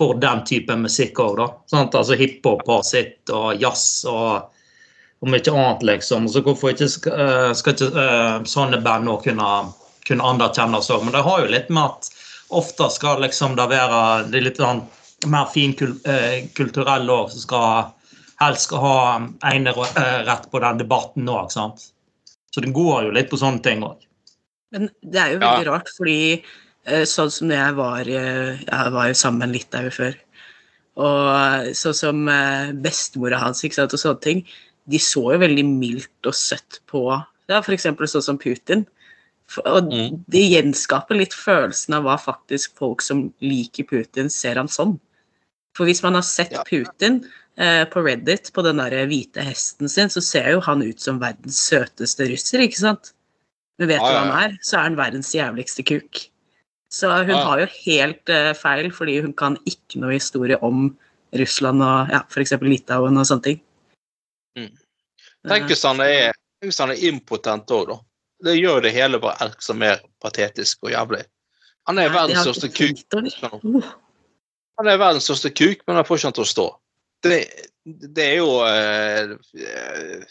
[0.00, 1.42] for den type musikk òg?
[1.74, 4.48] Altså hiphop har sitt, og jazz og,
[5.20, 6.28] og mye annet, liksom.
[6.30, 8.06] Så hvorfor ikke eh, skal ikke
[8.48, 9.50] sånne band nå kunne,
[10.08, 11.04] kunne anerkjennes òg?
[11.04, 12.10] Men det har jo litt med at
[12.60, 14.84] ofte skal liksom det være det er litt sånn
[15.30, 17.90] mer finkulturelle òg, som skal
[18.40, 18.96] helst skal ha
[19.50, 21.90] enerett på den debatten òg, sant.
[22.50, 24.00] Så det går jo litt på sånne ting òg.
[24.74, 26.18] Men det er jo veldig rart, fordi
[26.86, 30.18] eh, sånn som jeg var eh, Jeg var jo sammen med en litauer før.
[31.00, 34.44] Og sånn som eh, bestemora hans ikke sant, og sånne ting,
[34.90, 37.86] de så jo veldig mildt og søtt på ja, f.eks.
[37.86, 38.86] sånn som Putin.
[39.66, 40.24] Og Mm.
[40.30, 45.00] det gjenskaper litt følelsen av hva faktisk folk som liker Putin, ser han sånn.
[45.76, 46.56] For hvis man har sett.
[46.68, 47.20] Putin
[47.56, 51.20] eh, på Reddit, på den der hvite hesten sin, så ser jo han ut som
[51.22, 53.12] verdens søteste russer, ikke sant?
[53.80, 54.58] Men vet du hva han er?
[54.66, 56.26] Så er han verdens jævligste kuk.
[56.90, 60.90] Så hun har jo helt eh, feil, fordi hun kan ikke noe historie om
[61.38, 62.56] Russland og ja, f.eks.
[62.66, 63.60] Litauen og sånne ting.
[64.58, 64.72] Mm.
[65.48, 68.00] Tenk hvis han er, hvis han er impotent òg, da.
[68.50, 71.22] Det gjør det hele bare ekstra mer patetisk og jævlig.
[71.88, 73.04] Han er verdens største kuk.
[74.80, 76.66] Han er verdens største kuk, men han får ikke han til å stå.
[77.20, 77.36] Det,
[77.84, 80.22] det er jo eh, eh,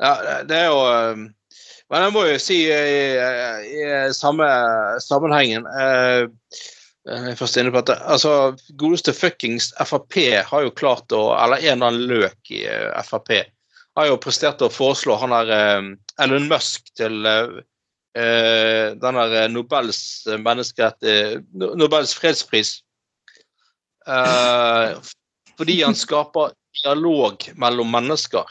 [0.00, 0.12] Ja,
[0.48, 1.18] det er jo eh,
[1.92, 2.88] Men jeg må jo si eh,
[3.68, 4.48] i, i samme
[5.04, 6.24] sammenhengen eh,
[7.04, 10.16] eh, først inne på at altså, Godeste fuckings Frp
[10.48, 12.64] har jo klart å Eller en eller annen løk i
[13.04, 13.34] Frp
[13.98, 15.50] har jo prestert å foreslå han der
[16.22, 17.18] Elon Musk til
[18.14, 19.98] den der Nobels
[21.50, 22.78] Nobels fredspris.
[24.10, 24.96] Eh,
[25.58, 28.44] fordi han skaper dialog mellom mennesker.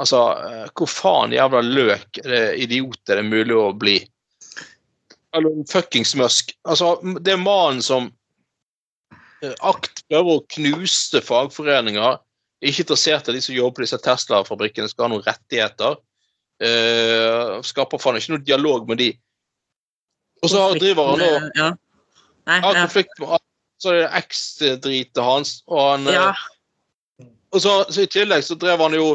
[0.00, 3.98] Altså, eh, hvor faen jævla løk det idiot er det mulig å bli?
[5.34, 6.54] Eller en fuckings Musk.
[6.66, 8.08] Altså, det er mannen som
[9.42, 12.18] eh, akt prøver å knuse fagforeninger.
[12.64, 16.00] Ikke interessert i de som jobber på disse Tesla-fabrikkene, skal ha noen rettigheter.
[16.62, 19.08] Uh, skaper faen ikke noe dialog med de.
[20.44, 21.66] Og så driver han og ja.
[22.46, 22.84] Nei, har ja.
[22.86, 23.34] konflikt med
[23.80, 25.50] så er det eks-dritet hans.
[25.70, 26.32] Og, han, eh, ja.
[27.54, 29.06] og så, så i tillegg så drev han jo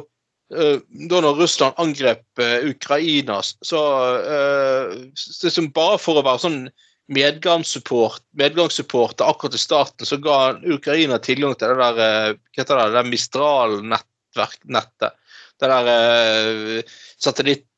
[0.54, 0.78] eh,
[1.10, 3.82] Da når Russland angrep eh, Ukraina, så
[4.26, 6.62] uh, liksom Bare for å være sånn
[7.10, 12.10] medgangssupport, medgangssupporter akkurat i starten, så ga Ukraina tilgang til det der, hva
[12.54, 15.12] heter det, det Mistral-nettverknettet.
[15.60, 16.84] Det der eh,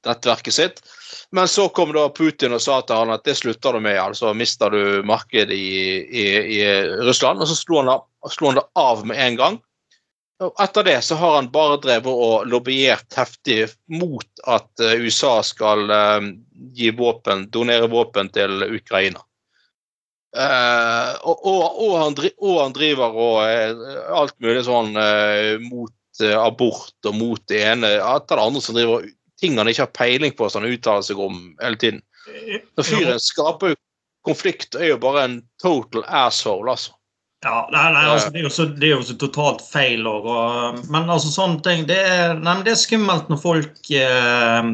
[0.01, 0.81] satellittnettverket sitt.
[1.31, 4.33] Men så kom da Putin og sa til han at det slutter du med, altså
[4.33, 6.25] mister du markedet i, i,
[6.59, 7.41] i Russland.
[7.41, 9.59] Og så slo han, slo han det av med en gang.
[10.41, 15.43] Og etter det så har han bare drevet og lobbyert heftig mot at eh, USA
[15.45, 16.31] skal eh,
[16.73, 19.21] gi våpen, donere våpen til Ukraina.
[20.31, 25.91] Uh, og, og, og, han, og han driver og uh, alt mulig sånn uh, mot
[26.39, 29.03] abort og mot det ene etter det andre som driver
[29.41, 32.01] ting han ikke har peiling på, som han uttaler seg om hele tiden.
[32.77, 33.79] Så fyren skaper jo
[34.27, 36.95] konflikt og er jo bare en total asshole, altså.
[37.41, 40.27] Ja, nei, nei, altså, det, er jo så, det er jo så totalt feil òg.
[40.93, 44.67] Men altså, sånne ting Det er, nei, det er skummelt når folk eh,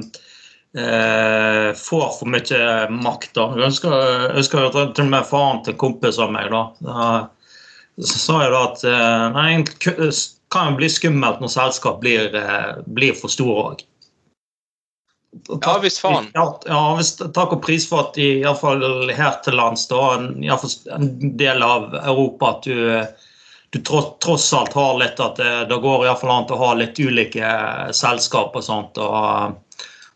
[0.76, 2.60] eh, får for mye
[2.92, 3.32] makt.
[3.40, 3.48] da.
[3.56, 6.52] Jeg husker, jeg husker jo til og med faren til en kompis av meg.
[6.52, 6.66] da.
[6.84, 7.08] Da
[7.98, 10.10] så sa jeg da at eh, nei, det
[10.54, 13.86] kan jo bli skummelt når selskap blir, eh, blir for store òg.
[15.62, 16.26] Ja, visst faen.
[16.34, 20.16] Ja, ja hvis takk og pris for at i hvert fall her til lands, da,
[20.16, 22.76] en, i hvert fall en del av Europa, at du,
[23.76, 26.98] du tross, tross alt har litt at det, det går fall an å ha litt
[27.00, 27.48] ulike
[27.96, 28.98] selskap og sånt.
[29.04, 29.16] og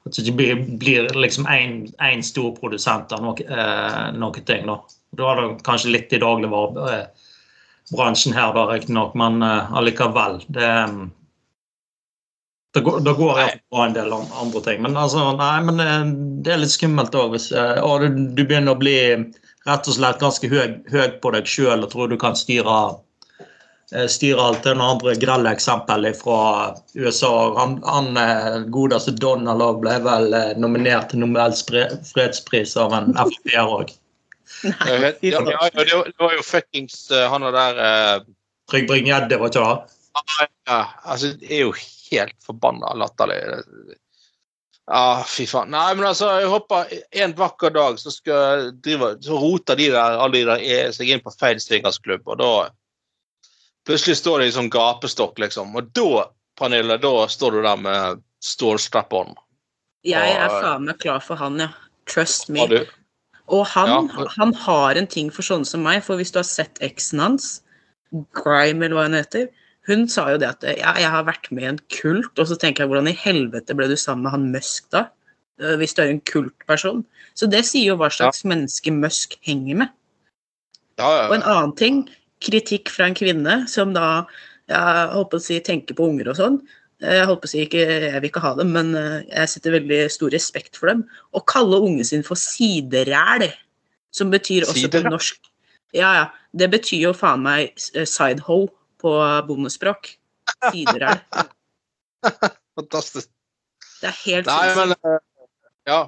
[0.08, 4.64] At det ikke blir, blir liksom én stor produsent av noe, eh, noe ting.
[4.68, 4.76] Da.
[5.20, 10.34] da er det kanskje litt i dagligvarebransjen her, da, riktignok, men eh, allikevel.
[10.48, 10.72] Det,
[12.74, 14.82] det går, det går i hvert en del andre ting.
[14.86, 16.12] Men, altså, nei, men eh,
[16.46, 18.98] det er litt skummelt òg hvis og du, du begynner å bli
[19.68, 22.78] rett og slett ganske høy, høy på deg sjøl og tror du kan styre
[23.94, 24.64] eh, styre alt.
[24.64, 26.42] Det er noen andre grelle eksempel fra
[26.96, 27.34] USA.
[27.60, 33.14] Han, han eh, godeste Donald òg ble vel eh, nominert til Nobels fredspris av en
[33.18, 33.96] Frp-er òg.
[34.62, 34.74] Nei.
[34.92, 38.18] ja, ja, ja, det, var, jo fuckings eh, han og der eh,
[38.70, 40.46] Trygg Bring-Gjedde, var ikke det?
[40.70, 41.72] ja, altså, Det er jo
[42.12, 43.40] helt forbanna latterlig.
[44.92, 45.72] Ja, fy faen.
[45.72, 46.90] Nei, men altså, jeg håper
[47.24, 51.12] en vakker dag så skal drive, så roter de der, alle de der er seg
[51.14, 52.54] inn på feil swingersklubb, og da
[53.88, 55.72] plutselig står de i sånn gapestokk, liksom.
[55.78, 56.26] Og da,
[56.60, 59.36] Pernille, da står du der med stålstrap-on.
[60.06, 61.70] Jeg er faen meg klar for han, ja.
[62.10, 62.66] Trust me.
[63.52, 64.26] Og han, Ja.
[64.38, 67.62] han har en ting for sånne som meg, for hvis du har sett eksen hans,
[68.36, 69.48] Grime eller hva hun heter,
[69.92, 72.58] hun sa jo det at ja, jeg har vært med i en kult, og så
[72.60, 75.10] tenker jeg hvordan i helvete ble du sammen med han Musk da?
[75.62, 77.04] Eh, Hvis du er en kultperson.
[77.38, 79.94] Så det sier jo hva slags menneske Musk henger med.
[81.00, 82.04] Ja, Og en annen ting,
[82.42, 84.26] kritikk fra en kvinne som da
[84.72, 86.60] jeg håper å si tenker på unger og sånn.
[87.02, 90.04] Jeg håper å si ikke, jeg vil ikke ha dem, men eh, jeg setter veldig
[90.14, 91.06] stor respekt for dem.
[91.34, 93.48] Å kalle ungen sin for sideræl,
[94.14, 95.50] som betyr også på norsk
[95.98, 96.28] Ja, ja.
[96.56, 98.70] Det betyr jo faen meg eh, sidehole
[99.02, 99.14] på
[99.48, 100.14] bondespråk.
[100.72, 101.22] Sideræl.
[102.80, 103.30] Fantastisk.
[104.02, 105.22] Det er helt Nei, men eh,
[105.90, 106.02] Ja.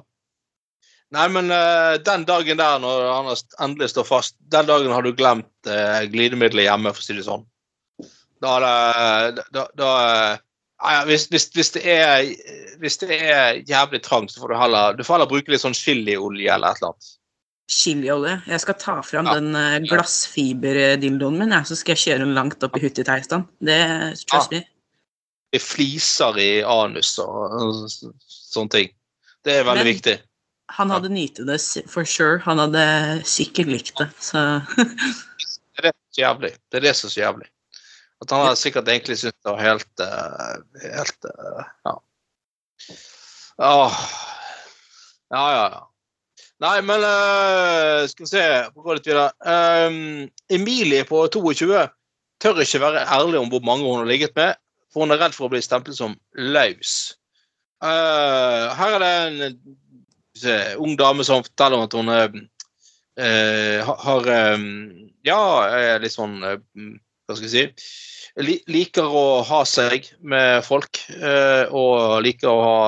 [1.14, 3.28] Nei, men eh, den dagen der, når han
[3.62, 7.26] endelig står fast, den dagen har du glemt uh, glidemiddelet hjemme, for å si det
[7.26, 7.44] sånn.
[8.42, 9.44] Da er det
[9.78, 10.40] da, eh,
[10.84, 12.24] ja, hvis, hvis, hvis, det er,
[12.82, 15.76] hvis det er jævlig trangt, så får du heller, du får heller bruke litt sånn
[15.76, 17.12] chiliolje eller et eller annet.
[17.70, 18.42] Chiliolje.
[18.46, 19.34] Jeg skal ta fram Ja.
[19.38, 23.46] den eh, glassfiberdildoen min, så skal jeg kjøre den langt opp i Huttiteistan.
[23.60, 23.78] Det
[24.28, 24.62] trust me.
[25.54, 28.88] Det fliser i anus og sånne ting.
[29.44, 30.18] Det er veldig Men- viktig.
[30.74, 31.60] Han hadde nytt det
[31.92, 32.38] for sure.
[32.46, 36.52] Han hadde sikkert likt det, så Det er det som er så jævlig.
[36.70, 37.48] Det er det som er så jævlig.
[38.22, 41.94] At han hadde sikkert egentlig syntes det var helt eh, Helt eh, Ja.
[43.58, 43.98] Åh.
[45.30, 45.80] Ja, ja, ja.
[46.62, 49.30] Nei, men uh, skal vi se Få gå litt videre.
[49.42, 51.82] Um, Emilie på 22
[52.42, 54.58] tør ikke være ærlig om hvor mange hun har ligget med,
[54.92, 57.14] for hun er redd for å bli stemplet som laus.
[57.82, 59.56] Uh, her er det en
[60.38, 64.68] se, ung dame som forteller om at hun eh, har um,
[65.24, 65.40] Ja,
[65.70, 66.56] er litt sånn uh,
[67.24, 70.98] Hva skal jeg si Liker å ha seg med folk,
[71.70, 72.78] og liker å ha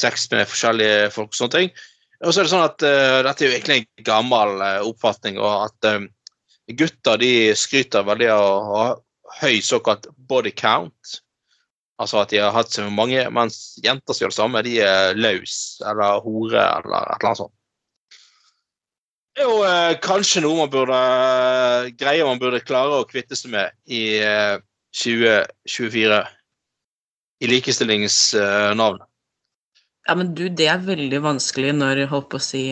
[0.00, 1.74] sex med forskjellige folk og sånne ting.
[2.20, 5.38] Og så er det sånn at uh, dette er jo egentlig en gammel uh, oppfatning,
[5.40, 6.08] og at eh,
[6.76, 8.84] gutter de skryter veldig av å ha
[9.40, 11.20] høy såkalt body count.
[12.00, 15.16] Altså at de har hatt så mange, mens jenter som gjør det samme, de er
[15.16, 17.56] løs eller hore eller et eller annet sånt.
[19.36, 20.96] Det er jo uh, kanskje noe man burde
[22.00, 24.58] greie man burde klare å kvitte seg med i eh,
[25.00, 26.18] 2024.
[27.40, 28.98] I likestillingsnavn.
[30.08, 32.64] Ja, men du, det er veldig vanskelig når holdt på å si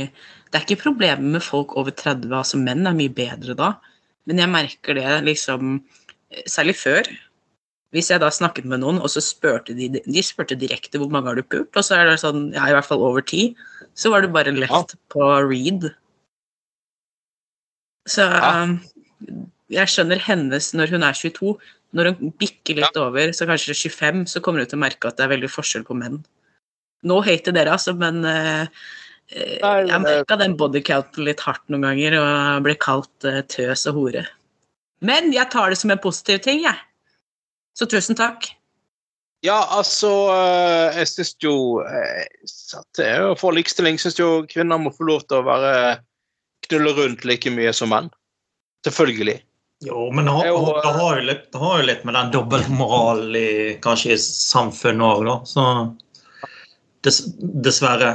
[0.49, 3.75] Det er ikke problemet med folk over 30, altså menn er mye bedre da.
[4.29, 5.81] Men jeg merker det liksom
[6.45, 7.07] Særlig før.
[7.97, 11.31] Hvis jeg da snakket med noen, og så spurte de De spurte direkte hvor mange
[11.31, 13.55] har du pult, og så er det sånn Ja, i hvert fall over ti.
[13.97, 15.88] Så var det bare lett på read.
[18.09, 18.64] Så Ja.
[18.64, 18.79] um,
[19.69, 21.57] jeg skjønner hennes når hun er 22.
[21.97, 25.17] Når hun bikker litt over, så kanskje 25, så kommer hun til å merke at
[25.17, 26.21] det er veldig forskjell på menn.
[27.06, 28.66] No hate til dere, altså, men eh,
[29.30, 33.42] eh, Nei, jeg men- merka den bodycounten litt hardt noen ganger og ble kalt eh,
[33.46, 34.24] tøs og hore.
[35.00, 36.74] Men jeg tar det som en positiv ting, jeg.
[37.78, 38.48] Så tusen takk.
[39.46, 41.52] Ja, altså eh, Jeg syns jo
[41.87, 42.24] eh,
[42.74, 46.00] at det er jo For likestilling syns jo kvinner må få lov til å være
[46.66, 48.11] knulle rundt like mye som menn.
[48.82, 49.37] Selvfølgelig.
[49.87, 53.37] Jo, men det har, det har, jo, litt, det har jo litt med den dobbeltmoralen
[53.38, 53.48] i
[53.84, 55.37] kanskje i samfunnet òg, da.
[55.46, 55.64] Så
[57.06, 58.12] dess, dessverre.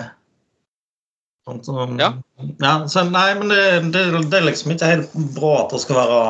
[1.47, 2.13] Sånn, så, Ja.
[2.63, 2.73] ja.
[2.87, 6.21] Så nei, men det, det, det er liksom ikke helt bra at det skal være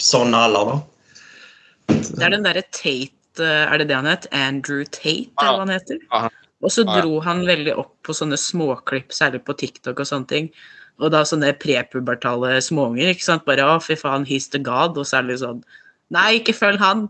[0.00, 0.78] sånn heller, da.
[1.92, 4.26] Det er den derre Tate eh, Er det det han het?
[4.34, 6.00] Andrew Tate, eller hva han heter?
[6.64, 10.48] Og så dro han veldig opp på sånne småklipp, særlig på TikTok og sånne ting.
[11.04, 13.44] Og da sånne prepubertale småunger, ikke sant.
[13.44, 15.64] Bare 'Å, fy faen, he's the god', og så er det litt sånn
[16.14, 17.08] Nei, ikke følg han!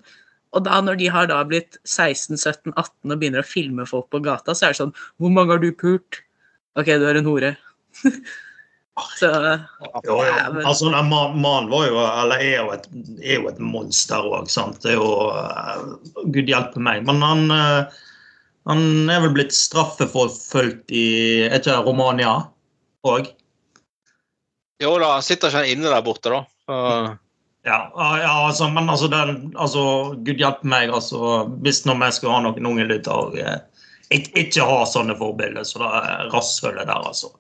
[0.56, 4.54] Og da når de har da blitt 16-17-18 og begynner å filme folk på gata,
[4.56, 6.22] så er det sånn 'Hvor mange har du pult?'
[6.76, 7.56] OK, du er en hore.
[9.20, 9.28] så
[10.04, 10.16] Jo, jo.
[10.24, 12.86] Ja, men- Altså, mannen var jo, eller er jo et,
[13.22, 14.80] er jo et monster òg, sant.
[14.82, 17.04] Det er jo eh, Gud hjelpe meg.
[17.04, 17.92] Men han, eh,
[18.66, 21.06] han er vel blitt straffeforfulgt i
[21.48, 22.48] Er ikke det Romania
[23.04, 23.28] òg?
[24.82, 26.42] Jo da, sitter ikke inne der borte, da.
[26.68, 27.18] Så,
[27.66, 29.80] Ja, ja, altså, men altså, den, altså
[30.22, 33.56] Gud hjelpe meg, altså Hvis når vi skal ha noen unge lyttere eh,
[34.14, 37.32] ikke, ikke ha sånne forbilder, så det er rasshølet der, altså.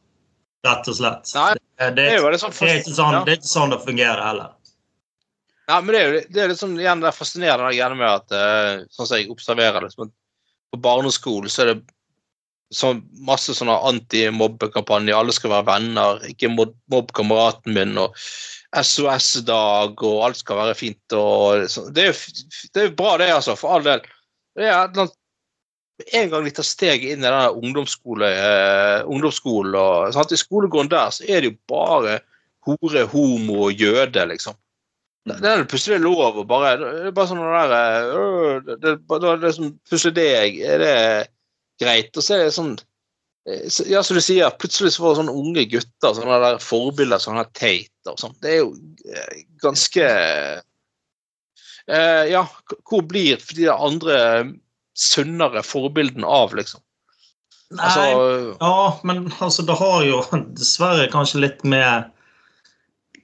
[0.66, 1.30] Rett og slett.
[1.36, 3.74] Nei, det, det, det er jo sånn det, er ikke sånn, det er ikke sånn
[3.74, 4.50] det fungerer heller.
[5.66, 8.34] Ja, men det er jo det er liksom igjen det fascinerende der greiene med at
[8.34, 10.14] eh, sånn som jeg observerer det, at
[10.74, 11.78] på barneskolen så er det
[12.74, 15.14] sånn masse sånne anti-mobbekampanjer.
[15.14, 16.22] Alle skal være venner.
[16.26, 17.94] Ikke mobb mobb kameraten min.
[18.02, 18.18] og
[18.74, 21.12] SOS-dag, og alt skal være fint.
[21.12, 22.42] og Det er jo
[22.74, 23.54] det er bra, det, altså.
[23.58, 24.02] For all del.
[24.56, 25.16] Det er et
[26.12, 30.32] en gang de tar steget inn i denne ungdomsskole, eh, ungdomsskolen og sant?
[30.32, 32.18] I skolegården der så er det jo bare
[32.66, 34.58] hore, homo og jøde, liksom.
[35.26, 37.72] Det er plutselig lov å bare Det er bare sånn der
[38.14, 39.50] øh, det, det, det, det
[39.88, 40.92] Plutselig det er det
[41.82, 42.12] greit.
[42.14, 42.76] Og så er det sånn
[43.48, 47.34] eh, Ja, som du sier, plutselig så får sånne unge gutter sånne der forbilder som
[47.34, 47.48] sånne
[48.06, 48.36] Tate og sånn.
[48.42, 48.72] Det er jo
[49.10, 50.06] eh, ganske
[51.86, 52.46] eh, Ja,
[52.88, 54.18] hvor blir de andre
[54.96, 56.80] sunnere forbildene av, liksom?
[57.74, 60.22] Nei, Altså Ja, men altså, det har jo
[60.54, 62.12] dessverre kanskje litt med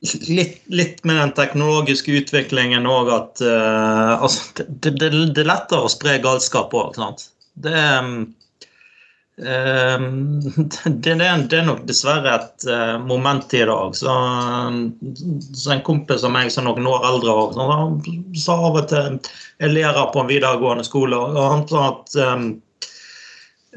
[0.03, 5.87] Litt, litt med den teknologiske utviklingen òg at uh, altså, det, det, det er lettere
[5.87, 7.29] å spre galskap òg, sant.
[7.55, 8.25] Det, er um,
[9.43, 13.95] det, det, er, nok dessverre et eh, moment i dag.
[13.97, 14.17] Så,
[15.73, 17.69] en kompis av meg som noen år eldre også,
[18.45, 19.17] sa av og til
[19.63, 22.47] Jeg lærer på en videregående skole, og han sa at um,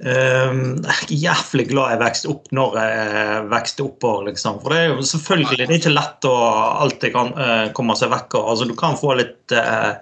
[0.03, 4.07] Ehm, jeg er jævlig glad jeg vokste opp når jeg vokste opp.
[4.27, 4.59] Liksom.
[4.63, 6.35] For det er jo selvfølgelig det er ikke lett å
[6.83, 8.35] alltid kan, uh, komme seg vekk.
[8.41, 10.01] Altså, du kan få litt ehm,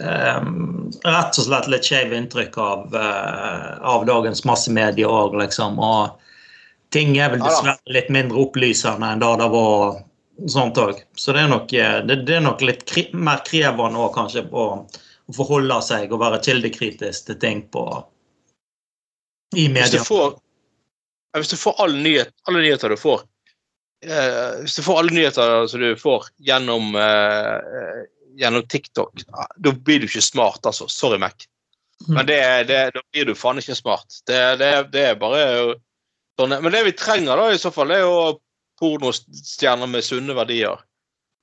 [0.00, 5.78] Rett og slett litt skeive inntrykk av, eh, av dagens massemedier òg, liksom.
[5.82, 6.18] Og
[6.92, 10.00] ting er vel dessverre litt mindre opplysende enn da det var
[10.48, 11.02] sånt òg.
[11.16, 14.86] Så det er nok, eh, det, det er nok litt mer krevende òg, kanskje, å,
[15.28, 17.84] å forholde seg og være kildekritisk til ting på
[19.52, 20.04] i Hvis du media.
[20.04, 20.38] får,
[21.36, 23.20] hvis du får alle, nyhet, alle nyheter du får
[24.06, 28.06] eh, Hvis du får alle nyheter som du får gjennom, eh,
[28.38, 29.24] gjennom TikTok,
[29.56, 30.88] da blir du ikke smart, altså.
[30.88, 31.46] Sorry, Mac.
[32.08, 34.22] Men det, det, da blir du faen ikke smart.
[34.26, 35.42] Det, det, det er bare
[36.40, 36.54] sånn.
[36.54, 38.40] Men det vi trenger, da, i så fall, er jo
[38.82, 40.80] pornostjerner med sunne verdier.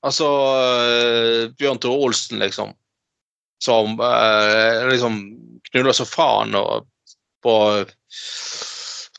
[0.05, 2.73] Altså eh, Bjørn Tore Olsen, liksom.
[3.63, 5.21] Som eh, liksom
[5.71, 6.87] knuller som faen og
[7.43, 7.55] på,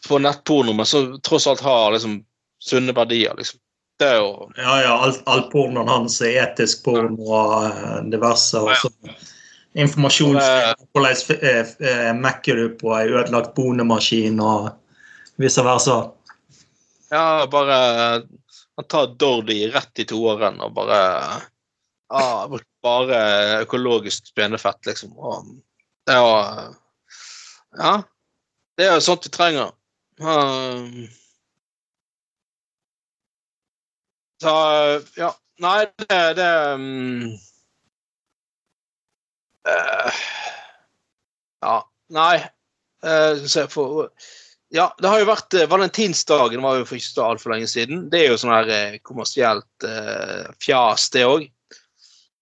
[0.09, 2.21] på nettporno, men som tross alt har liksom
[2.61, 3.61] sunne verdier, liksom.
[4.01, 8.61] Det og Ja, ja, alt, all pornoen hans er etisk porno og eh, diverse.
[8.61, 8.91] Og så
[9.79, 10.39] informasjon.
[10.93, 14.71] Hvordan eh, eh, mekker du på ei ødelagt bonemaskin og
[15.41, 16.01] vice versa.
[17.11, 17.79] Ja, bare
[18.79, 21.01] Han tar Dordi rett i toeren og bare
[22.11, 23.19] ja, bare
[23.61, 25.13] økologisk spenefett, liksom.
[25.19, 25.51] Og
[26.07, 26.31] det er jo
[27.79, 27.95] Ja.
[28.79, 29.75] Det er jo sånt vi trenger.
[30.21, 31.09] Um,
[34.43, 34.55] så
[35.19, 35.35] ja.
[35.61, 37.35] Nei, det, det um,
[39.69, 40.23] uh,
[41.61, 41.77] Ja,
[42.17, 42.39] nei
[43.01, 44.11] Uh, se for
[44.77, 48.03] ja, det har jo vært uh, Valentinsdagen var jo for ikke så altfor lenge siden.
[48.13, 51.47] Det er jo sånn her uh, kommersielt eh, fjas, det òg.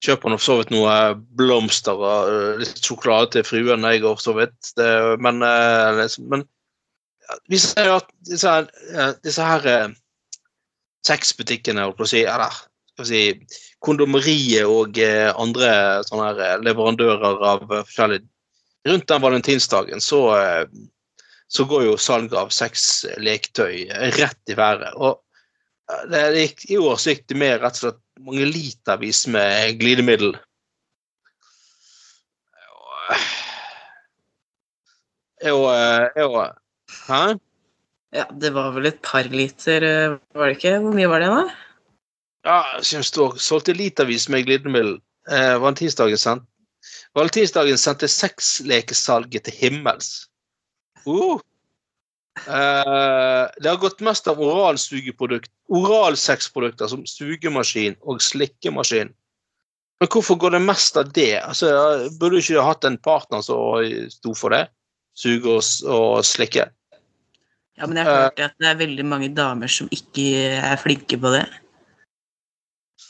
[0.05, 0.97] Kjøper nå for så vidt noe
[1.39, 4.73] blomster og eh, litt sjokolade til fruen jeg går, for så vidt.
[4.79, 4.91] Det,
[5.25, 6.45] men eh, men
[7.51, 8.53] vi ser jo at disse
[8.93, 9.89] eh, disse her eh,
[11.07, 12.25] sexbutikkene, å si,
[13.07, 13.23] si,
[13.85, 15.71] kondomeriet og eh, andre
[16.09, 18.27] sånne her eh, leverandører av forskjellige forskjellig
[18.89, 20.69] Rundt den valentinsdagen så eh,
[21.49, 23.89] så går jo salget av sexleketøy
[24.19, 24.93] rett i været.
[25.01, 25.17] Og
[25.91, 29.81] eh, det gikk, i år så gikk det med rett og slett mange litervis med
[29.81, 30.37] glidemiddel.
[32.69, 33.19] Og,
[35.49, 35.59] jo,
[36.19, 36.49] jo
[37.09, 37.23] Hæ?
[38.17, 40.79] Ja, det var vel et par liter, eh, var det ikke?
[40.81, 41.43] Hvor mye var det da?
[42.49, 44.97] Ja, som står solgte litervis med glidemiddel.
[45.29, 46.47] Eh, Valentinsdagen sendt
[47.17, 50.29] Valentinsdagen sendte sexlekesalget til himmels.
[51.07, 51.41] Uh.
[52.47, 59.11] Eh, det har gått mest av oralsugeprodukt, oralsexprodukter som sugemaskin og slikkemaskin.
[59.99, 61.41] Men hvorfor går det mest av det?
[61.43, 61.73] Altså,
[62.21, 63.83] burde du ikke hatt en partner som
[64.13, 64.69] sto for det?
[65.19, 66.69] Suge og, og slikke?
[67.79, 70.27] Ja, men jeg har hørt at det er veldig mange damer som ikke
[70.59, 71.45] er flinke på det.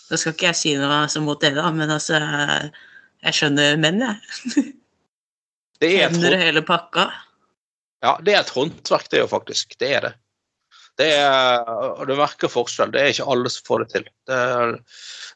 [0.08, 4.04] Da skal ikke jeg si noe altså mot det, da, men altså Jeg skjønner menn,
[4.04, 4.68] jeg.
[5.78, 7.04] Det er Hender og hele pakka.
[8.02, 9.76] Ja, det er et håndverk, det jo faktisk.
[9.78, 10.12] Det er det.
[10.98, 12.90] Det er, og du merker forskjell.
[12.94, 14.06] Det er ikke alle som får det til.
[14.26, 14.72] Det er,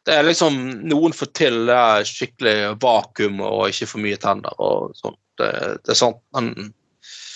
[0.07, 0.59] det er liksom
[0.91, 5.21] Noen får til det skikkelig vakuum og ikke for mye tenner og sånt.
[5.39, 5.51] Det,
[5.87, 6.19] det er sant.
[6.35, 6.73] Men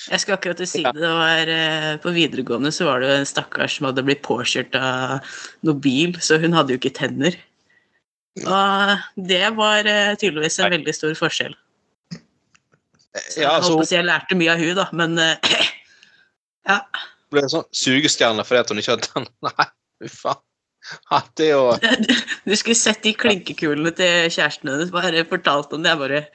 [0.07, 0.93] Jeg skal akkurat si det.
[0.95, 4.77] det var, eh, på videregående så var det jo en stakkars som hadde blitt påkjørt
[4.79, 5.35] av
[5.67, 7.35] noen bil, så hun hadde jo ikke tenner.
[8.45, 11.57] Og det var eh, tydeligvis en veldig stor forskjell.
[13.17, 15.61] Så jeg ja, altså, jeg lærte mye av hun da, men eh,
[16.71, 16.81] ja.
[17.33, 19.33] ble en sånn sugestjerne fordi hun ikke hadde tenner.
[19.49, 19.71] Nei,
[20.05, 20.43] fy faen.
[21.35, 21.63] Det jo
[22.47, 24.93] Du skulle sett de klinkekulene til kjæresten hennes.
[24.95, 25.97] Bare fortalt om det.
[25.97, 26.27] Jeg bare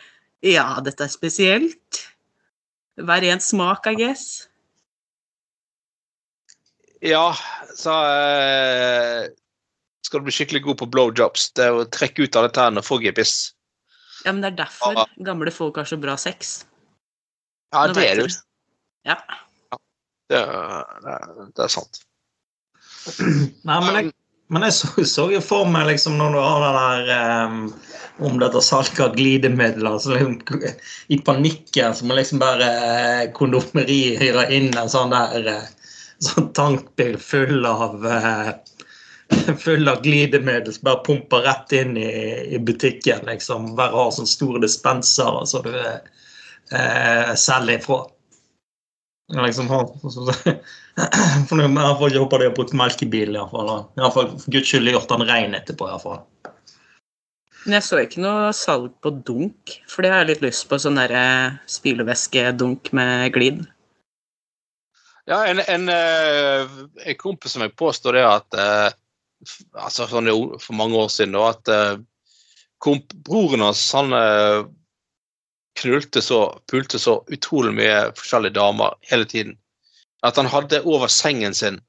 [0.43, 2.01] Ja, dette er spesielt.
[2.99, 4.47] Hver en smak, I guess.
[7.01, 7.31] Ja,
[7.75, 9.31] så eh,
[10.05, 11.47] skal du bli skikkelig god på blowjobs.
[11.57, 13.53] Det er å trekke ut alle tærne og få gebiss.
[14.25, 15.05] Ja, men det er derfor Ja.
[15.25, 16.65] gamle folk har så bra sex.
[17.73, 18.37] Ja, Nå det er det det.
[19.07, 19.17] Ja.
[20.29, 22.03] Det er, det er, det er sant.
[23.65, 24.11] Nei, men jeg,
[24.51, 27.61] men jeg så, så jo for meg liksom når du har den der um,
[28.27, 30.65] om dette salget av glidemidler så liksom,
[31.13, 35.69] I panikken så må liksom bare uh, kondomeriet hyre inn en sånn der uh,
[36.21, 38.51] sånn tankbil full av uh,
[39.63, 42.11] full av glidemiddel som bare pumper rett inn i,
[42.55, 43.25] i butikken.
[43.25, 43.75] liksom.
[43.75, 48.01] Bare har sånne store dispenser som du eh, selger ifra.
[49.45, 50.53] Liksom, ha, så, så,
[51.47, 54.31] for nå har ikke håper de har brukt melk i fall, Iallfall I hvert fall,
[54.35, 55.87] For guds skyld gjort den rein etterpå.
[55.87, 56.21] i fall.
[57.65, 60.79] Men jeg så ikke noe salg på dunk, for det har jeg litt lyst på.
[60.81, 63.61] Sånn derre spylevæskedunk med glid.
[65.29, 68.89] Ja, en, en, eh, en kompis som jeg påstår det at eh,
[69.77, 70.29] altså sånn
[70.59, 72.01] For mange år siden da, at eh,
[72.81, 74.65] komp broren hans han eh,
[75.81, 79.55] knulte så, pulte så utrolig mye forskjellige damer hele tiden.
[80.25, 81.79] At han hadde over sengen sin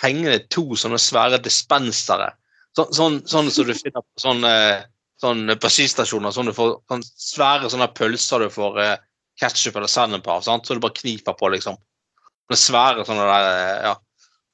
[0.00, 2.30] hengende to sånne svære dispensere.
[2.78, 4.52] Sånn, sånn, sånn som du finner på sånne,
[5.22, 6.34] sånne bensinstasjoner.
[6.34, 8.98] Sånn sånne svære sånne pølser du får eh,
[9.40, 10.44] ketsjup eller sennep av.
[10.46, 10.66] Sant?
[10.66, 11.78] Så du bare kniper på, liksom.
[12.46, 13.96] Sånne svære sånne der eh, ja.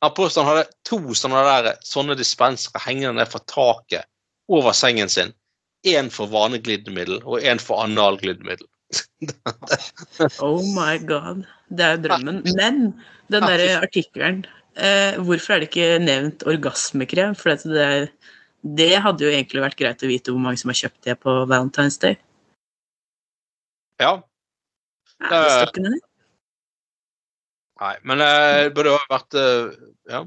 [0.04, 4.08] Han påstår han hadde to sånne der, sånne dispensere hengende ned fra taket
[4.52, 5.32] over sengen sin.
[5.86, 6.80] Én for vanlig
[7.22, 8.66] og én for analglidemiddel.
[10.44, 11.44] Oh my god.
[11.68, 12.42] Det er jo drømmen.
[12.58, 12.82] Men
[13.32, 14.44] den der artikkelen
[14.78, 17.34] eh, Hvorfor er det ikke nevnt orgasmekrem?
[17.38, 18.12] For det,
[18.62, 21.34] det hadde jo egentlig vært greit å vite hvor mange som har kjøpt det på
[21.50, 22.18] Valentine's Day.
[24.02, 24.20] Ja.
[25.24, 26.00] Ja, det står.
[27.76, 30.22] Nei, men eh, det burde jo vært eh,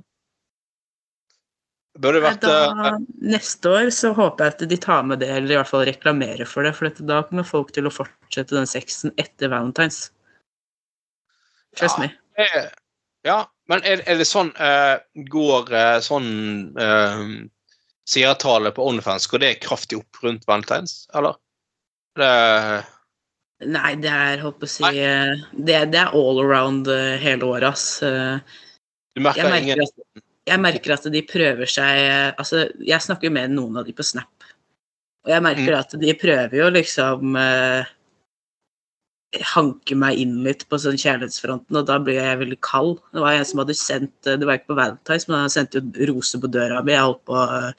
[1.99, 2.91] Det burde vært eh, Da,
[3.35, 6.47] neste år så håper jeg at de tar med det, eller i hvert fall reklamerer
[6.47, 6.71] for det.
[6.77, 10.05] For da kommer folk til å fortsette den sexen etter Valentine's.
[11.75, 12.07] Trust Ja.
[12.07, 12.13] me.
[12.39, 12.69] Er,
[13.27, 14.95] Ja, men er, er det sånn uh,
[15.27, 16.29] Går uh, sånn
[16.79, 17.25] uh,
[18.07, 21.35] seertallet på OnlyFans Går det kraftig opp rundt Valentine's, eller?
[22.15, 22.31] Det,
[23.67, 27.43] Nei, det er holdt på å si eh, det, det er all around eh, hele
[27.43, 27.99] året, ass.
[28.07, 28.39] Eh,
[29.17, 33.29] du merker, merker, ingen at, jeg merker at de prøver seg eh, Altså, jeg snakker
[33.29, 34.49] jo med noen av de på Snap.
[35.27, 35.79] Og jeg merker Mm.
[35.79, 37.89] at de prøver jo liksom eh,
[39.51, 42.97] hanke meg inn litt på sånn kjærlighetsfronten, og da blir jeg veldig kald.
[43.13, 45.83] Det var en som hadde sendt eh, Det var ikke på Valentine's, men han sendte
[45.83, 46.95] jo roser på døra mi.
[46.95, 47.71] Jeg holdt på eh,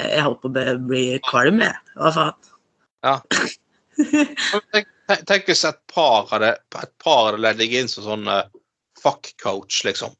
[0.00, 1.76] Jeg holdt på å bli kvalm, jeg.
[2.00, 2.50] Hva faen?
[3.04, 3.18] Ja.
[5.28, 8.46] Tenk, hvis et par hadde et par hadde ledd deg inn som sånn uh,
[9.02, 10.14] fuck-coach, liksom.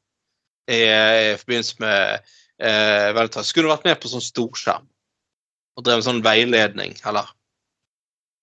[0.71, 2.25] I, I forbindelse med
[2.59, 3.51] eh, Valentine's.
[3.51, 4.87] Skulle du vært med på sånn storskjerm
[5.75, 7.29] og drevet sånn veiledning, eller?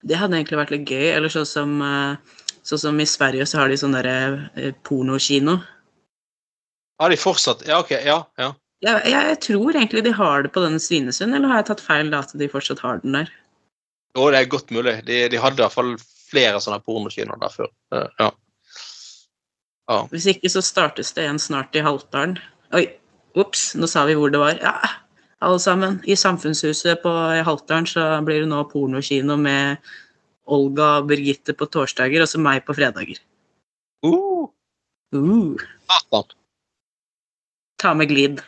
[0.02, 1.06] Det hadde egentlig vært litt gøy.
[1.14, 4.16] Eller sånn som, eh, sånn som i Sverige så har de sånn derre
[4.58, 5.60] eh, pornokino.
[7.02, 7.94] Har de fortsatt Ja, OK.
[8.04, 8.20] Ja.
[8.38, 8.52] ja.
[8.82, 11.84] Jeg, jeg, jeg tror egentlig de har det på den Svinesund, eller har jeg tatt
[11.84, 13.30] feil da at de fortsatt har den der?
[14.16, 14.98] Jo, det er godt mulig.
[15.06, 15.94] De, de hadde i hvert fall
[16.32, 17.70] flere sånne pornokinoer der før.
[17.94, 18.30] Eh, ja.
[19.90, 19.98] Ja.
[20.12, 22.38] Hvis ikke så startes det en snart i Haltdalen.
[22.76, 22.86] Oi,
[23.38, 24.56] ops, nå sa vi hvor det var.
[24.62, 24.76] Ja,
[25.42, 26.00] alle sammen.
[26.06, 29.82] I Samfunnshuset på i Haltdalen så blir det nå pornokino med
[30.46, 33.20] Olga og Birgitte på torsdager, og så meg på fredager.
[34.02, 34.50] Uh,
[35.12, 35.56] Uh,
[35.88, 36.24] satan.
[37.76, 38.40] ta med glid.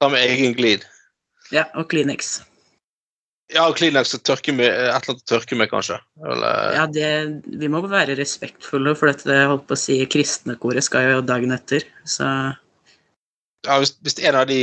[0.00, 0.84] Ta med egen glid.
[1.52, 2.40] Ja, og Kleenex.
[3.50, 5.96] Ja, Kleenex og tørke med, et eller annet å tørke med, kanskje.
[6.22, 7.08] Eller, Ja, det,
[7.60, 11.54] vi må være respektfulle, for dette holdt på å si kristne koret skal jo dagen
[11.56, 12.28] etter, så
[13.66, 14.60] ja, hvis, hvis en av de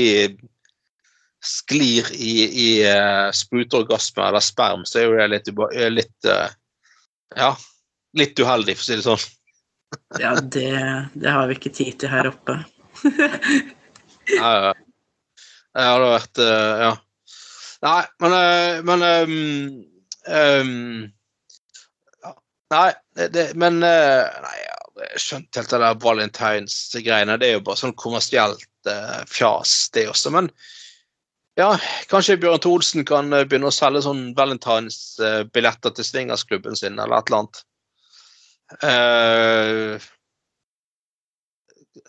[1.44, 6.48] sklir i, i uh, spruteorgasme eller sperm, så er jo det litt, eh, litt uh,
[7.38, 7.52] Ja,
[8.18, 9.26] litt uheldig, for å si det sånn.
[10.24, 10.72] ja, det,
[11.14, 12.62] det har vi ikke tid til her oppe.
[14.28, 14.72] Ja, ja.
[15.72, 16.90] Det hadde vært uh, Ja.
[17.86, 19.86] Nei, men, eh, men um,
[20.28, 21.12] um.
[22.74, 22.88] Nei,
[23.32, 24.56] det, men eh, Nei,
[25.04, 27.38] jeg skjønte helt det der valentines-greiene.
[27.40, 30.34] Det er jo bare sånn kommersielt eh, fjas, det også.
[30.34, 30.50] Men
[31.58, 31.72] ja,
[32.12, 37.40] kanskje Bjørn Thorsen kan begynne å selge sånn valentines-billetter til swingersklubben sin, eller et eller
[37.44, 37.64] annet.
[38.84, 40.08] Eh,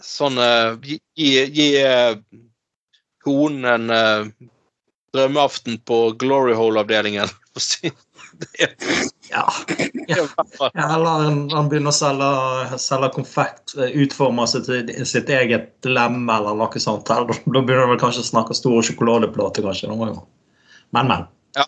[0.04, 2.16] sånn eh, Gi, gi, gi eh,
[3.24, 3.90] konen en
[5.16, 7.28] drømmeaften på Glory Hole-avdelingen.
[9.30, 9.52] Ja.
[10.08, 10.26] Ja,
[10.72, 14.68] Eller han, han begynner å selge, selge konfekt utforme utforma sitt,
[15.10, 17.08] sitt eget lem eller noe sånt.
[17.10, 17.34] Da, da
[17.64, 19.90] begynner han vel kanskje å snakke store sjokoladeplater, kanskje.
[19.90, 21.26] Men, men.
[21.58, 21.66] Ja,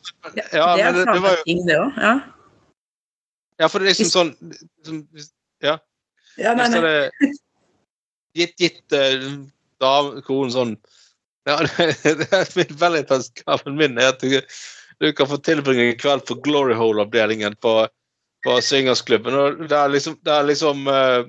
[0.55, 1.99] ja, men det, det var jo ting, det òg.
[2.01, 2.15] Ja.
[3.61, 5.03] Ja, for det er liksom sånn liksom,
[5.67, 5.75] Ja.
[6.41, 7.33] ja nei, Hvis nei.
[8.41, 9.27] gitt, gitt uh,
[9.83, 10.77] dam- konen sånn
[11.49, 14.41] ja, det er veldig valentinsgaven min er at du,
[15.01, 17.75] du kan få tilbringe en kveld på Glory Hole-avdelingen på,
[18.45, 19.35] på Syngersklubben.
[19.37, 21.23] Og det er liksom, det er liksom eh,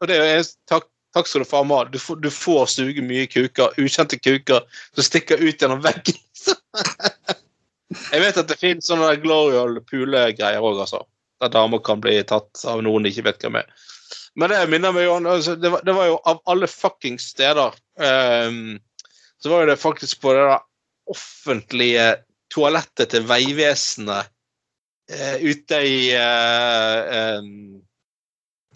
[0.00, 1.84] Og det er takk, takk skal du faen meg ha.
[1.92, 4.66] Du, får- du får suge mye kuker, ukjente kuker,
[4.96, 6.18] som stikker ut gjennom veggen.
[8.12, 11.02] Jeg vet at det finnes sånne der Glory Hole-pulegreier òg, altså.
[11.42, 13.70] Der damer kan bli tatt av noen de ikke vet hvem er.
[14.38, 17.74] Men det minner meg om altså, det, var, det var jo av alle fuckings steder
[17.98, 18.76] ehm,
[19.42, 20.60] Så var det faktisk på det der
[21.10, 22.06] offentlige
[22.52, 24.28] toalettet til Vegvesenet
[25.10, 27.80] eh, ute i uh, um,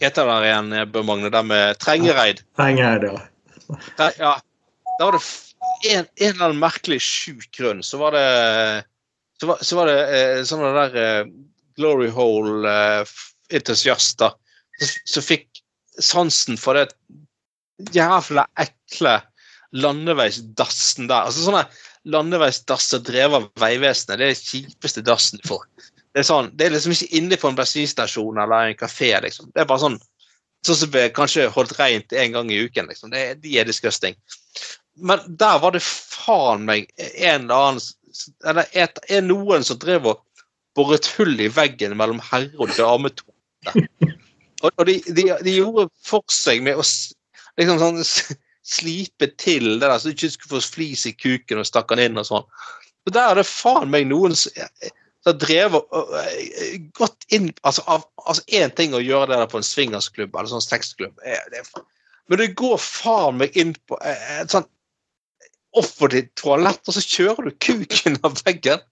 [0.01, 2.37] heter det igjen, Bjørn Magne, det med Trengereid?
[2.57, 3.13] Trengereid, ja.
[3.99, 4.09] det?
[4.19, 4.33] Ja.
[4.99, 5.23] Da var det
[5.91, 8.27] en, en eller annen merkelig sjuk grunn, så var det
[9.39, 11.25] så var, så var det eh, sånne der eh,
[11.75, 14.37] glory hole-entusiaster eh,
[15.03, 15.47] som fikk
[15.99, 16.87] sansen for det
[17.95, 19.21] jævla ekle
[19.73, 21.27] landeveisdassen der.
[21.29, 21.65] Altså sånne
[22.11, 25.65] landeveisdasser drevet av Vegvesenet, det er det kjipeste dassen du får.
[26.15, 29.49] Det er, sånn, det er liksom ikke inne på en bensinstasjon eller en kafé, liksom.
[29.51, 29.97] Det er bare sånn
[30.65, 32.87] sånn som blir kanskje holdt rent en gang i uken.
[32.89, 33.11] liksom.
[33.13, 34.15] Det, de er disgusting.
[34.95, 37.81] Men der var det faen meg en eller annen
[38.47, 40.21] Eller et, er noen som drev og
[40.75, 43.25] boret hull i veggen mellom herre- og dametoalett.
[44.63, 46.83] Og, og de, de, de gjorde for seg med å
[47.59, 47.97] liksom sånn
[48.65, 52.03] slipe til det der, så du ikke skulle få flis i kuken og stakk den
[52.07, 52.45] inn og sånn.
[53.05, 54.53] Og der er det faen meg noen som
[55.25, 59.65] har drevet øh, gått inn Altså én altså ting å gjøre det der på en
[59.65, 61.17] swingersklubb eller sånn sexklubb,
[61.69, 61.85] faen-
[62.29, 64.69] men du går faen meg inn på eh, et sånt
[65.75, 68.83] offentlig toalett, og så kjører du kuken av veggen.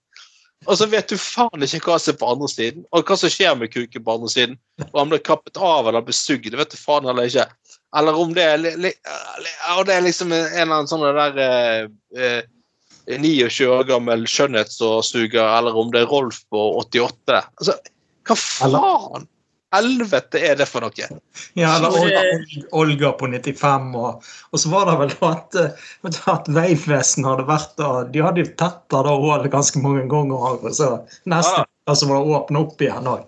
[0.67, 3.31] Og så vet du faen ikke hva som er på andre siden, og hva som
[3.31, 4.57] skjer med kuken på andre siden.
[4.91, 7.47] Og om det er kappet av eller besugd, det vet du faen eller ikke.
[7.97, 8.63] Eller om det er,
[9.77, 11.81] og det er liksom en eller annen sånn der eh,
[12.17, 12.41] eh,
[13.05, 17.43] 29 år gammel skjønnhetssuger, eller om det er Rolf på 88.
[17.59, 17.77] Altså,
[18.27, 19.27] hva faen?
[19.73, 21.05] Helvete er det for noe?
[21.57, 23.87] Ja, eller Olga, eh, Olga på 95.
[23.97, 25.87] Og, og så var det vel at, eh,
[26.29, 30.59] at Vegvesenet hadde vært og De hadde jo tetta det hullet ganske mange ganger.
[30.61, 30.91] Og så
[31.25, 31.65] neste Ja.
[31.89, 33.25] altså, var det åpna opp igjen òg.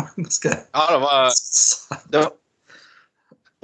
[0.74, 1.28] Ja, det var
[2.10, 2.32] det var,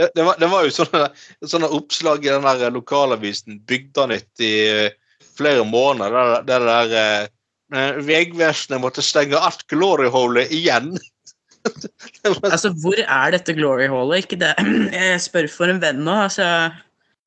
[0.01, 1.05] det, det var, det var jo sånne,
[1.45, 4.97] sånne oppslag i den der lokalavisen Bygdanytt i eh,
[5.37, 6.43] flere måneder.
[6.49, 7.29] Der, der, der
[7.77, 10.95] eh, Vegvesenet måtte stenge alt gloryholet igjen.
[12.25, 14.25] Var- Altså, hvor er dette glory hallet?
[14.25, 14.55] Ikke det
[14.97, 16.15] Jeg spør for en venn nå.
[16.27, 16.47] Altså,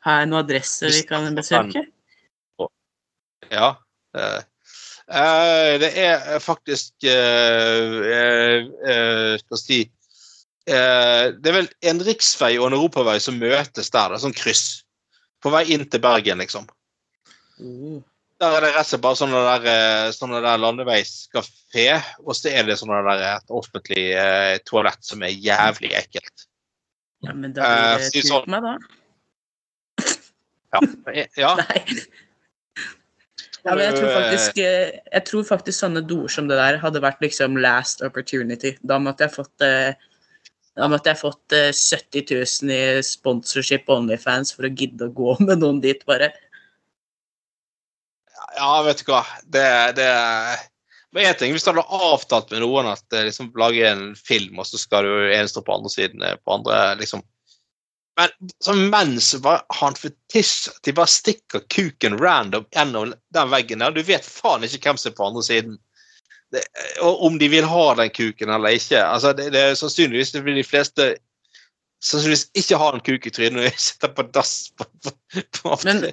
[0.04, 1.86] har jeg noen adresse vi kan besøke?
[3.54, 3.68] ja.
[4.18, 4.40] eh,
[5.14, 9.80] eh, det er faktisk eh, eh, eh, Skal vi si
[10.70, 14.84] eh, Det er vel en riksvei og en europavei som møtes der, da, sånn kryss.
[15.44, 16.70] På vei inn til Bergen, liksom.
[17.60, 18.00] Oh.
[18.42, 21.86] Der er det rett og slett bare sånne der, eh, sånne der landeveiskafé,
[22.26, 26.48] og så er det sånne der et offentlig eh, toalett som er jævlig ekkelt.
[27.24, 28.50] Ja, men da Eh, blir si det tur sånn.
[28.52, 28.74] meg, da.
[30.74, 30.80] Ja.
[31.38, 31.52] ja.
[31.62, 31.84] Nei.
[33.64, 37.00] Ja, men jeg tror faktisk eh, Jeg tror faktisk sånne doer som det der hadde
[37.04, 38.74] vært liksom last opportunity.
[38.84, 39.94] Da måtte jeg fått eh,
[40.78, 45.36] da måtte jeg fått eh, 70 000 i sponsorship Onlyfans for å gidde å gå
[45.46, 46.32] med noen dit, bare.
[48.58, 49.24] ja, vet du hva.
[49.44, 49.68] Det,
[50.00, 50.10] det
[51.14, 54.58] Men én ting, hvis du hadde avtalt med noen at du liksom, lage en film,
[54.58, 57.22] og så skal du en stå på andre siden eh, på andre liksom
[58.18, 63.94] Men så mens bare har at de bare stikker kuken random gjennom den veggen der,
[63.94, 65.80] du vet faen ikke hvem som er på andre siden.
[66.54, 66.62] Det,
[67.02, 69.00] om de vil ha den kuken eller ikke.
[69.02, 71.14] altså det, det er Sannsynligvis det vil de fleste
[72.04, 74.54] sannsynligvis ikke ha en kuk i trynet når de sitter på dass.
[74.78, 75.14] På, på,
[75.58, 76.04] på, Men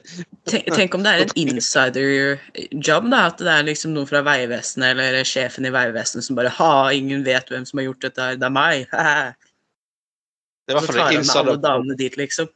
[0.50, 3.24] tenk, tenk om det er en insider-job, da.
[3.32, 7.24] At det er liksom noen fra Vegvesenet eller sjefen i Vegvesenet som bare Ha, ingen
[7.26, 8.86] vet hvem som har gjort dette her, det er meg.
[10.64, 12.50] det er i hvert fall en jeg alle insider, damene dit, liksom.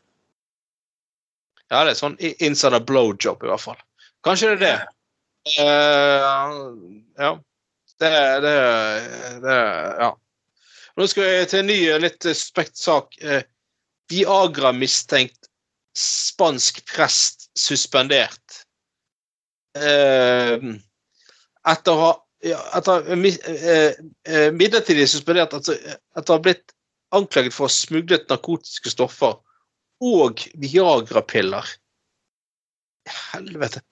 [1.73, 3.81] ja, det er sånn insider insider blowjob, i hvert fall.
[4.25, 4.77] Kanskje det er det.
[5.59, 7.35] Uh, ja.
[8.05, 8.59] Det, det,
[9.45, 9.59] det
[10.05, 10.13] Ja.
[10.95, 13.17] Nå skal vi til en ny, litt suspekt sak.
[13.19, 13.43] Eh,
[14.13, 15.49] Viagra-mistenkt
[15.97, 18.61] spansk prest suspendert.
[19.75, 20.69] Eh,
[21.73, 22.13] etter å ha
[22.77, 26.75] etter, eh, midlertidig suspendert altså, etter å ha blitt
[27.17, 29.39] anklaget for å ha smuglet narkotiske stoffer
[30.05, 31.65] og Viagra-piller.
[33.07, 33.83] Helvete.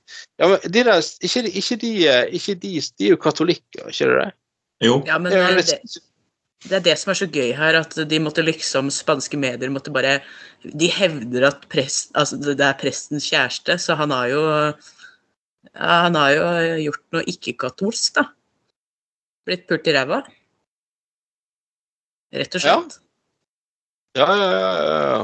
[0.40, 3.88] Ja, men de der, ikke, de- ikke, de, eh, ikke de De er jo katolikker,
[3.90, 4.30] ikke det det?
[4.86, 5.02] Jo.
[5.06, 5.66] Ja, men Det er det,
[6.64, 9.92] det, er det som er så gøy her, at de måtte liksom Spanske medier måtte
[9.94, 10.20] bare
[10.64, 14.72] De hevder at prest, altså det det er prestens kjæreste, så han har jo ja,
[16.08, 16.46] Han har jo
[16.88, 18.24] gjort noe ikke-katolsk, da.
[19.46, 20.22] Blitt pult i ræva.
[22.32, 22.98] Rett og slett.
[24.16, 25.22] Ja, ja, ja, ja, ja.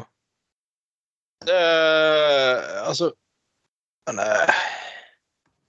[1.49, 1.59] Det
[2.89, 3.12] Altså
[4.09, 4.59] men, uh,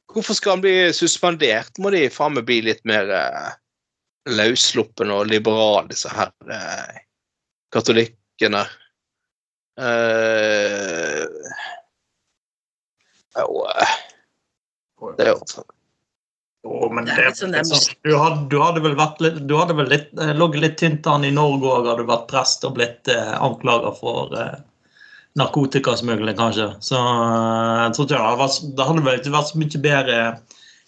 [0.10, 1.76] Hvorfor skal han bli suspendert?
[1.78, 3.52] Må de faen meg bli litt mer uh,
[4.32, 6.98] løssluppne og liberale, disse her uh,
[7.76, 8.66] katolikkene.
[9.80, 11.26] Eh,
[13.40, 13.68] jo,
[15.16, 15.64] det er jo
[16.64, 19.78] Jo, men Det det, sånn liksom, du, hadde, du hadde vel vært litt Du hadde
[19.78, 22.76] vel litt, eh, ligget litt tynt an i Norge òg, hadde du vært prest og
[22.76, 24.58] blitt eh, anklaget for eh,
[25.40, 26.70] narkotikasmugling, kanskje.
[26.84, 29.84] Så eh, jeg tror ikke det hadde vært, det hadde vel ikke vært så mye
[29.86, 30.22] bedre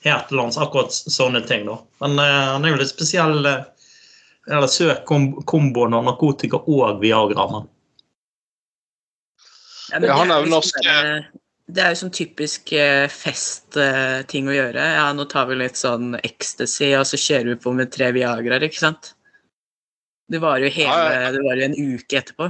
[0.02, 1.78] her til lands, akkurat sånne ting, da.
[2.04, 3.62] Men eh, han er jo litt spesiell eh,
[4.50, 7.46] eller søk kom, komboen av narkotika og Viagra.
[7.54, 7.70] Men.
[9.92, 11.40] Ja, men det er jo norsk, sånn
[11.72, 12.72] Det er jo sånn typisk
[13.14, 14.88] festting å gjøre.
[14.98, 18.66] Ja, nå tar vi litt sånn ecstasy, og så kjører vi på med tre Viagraer,
[18.68, 19.14] ikke sant?
[20.32, 22.50] Det varer jo hele Ja, Det varer jo en uke etterpå.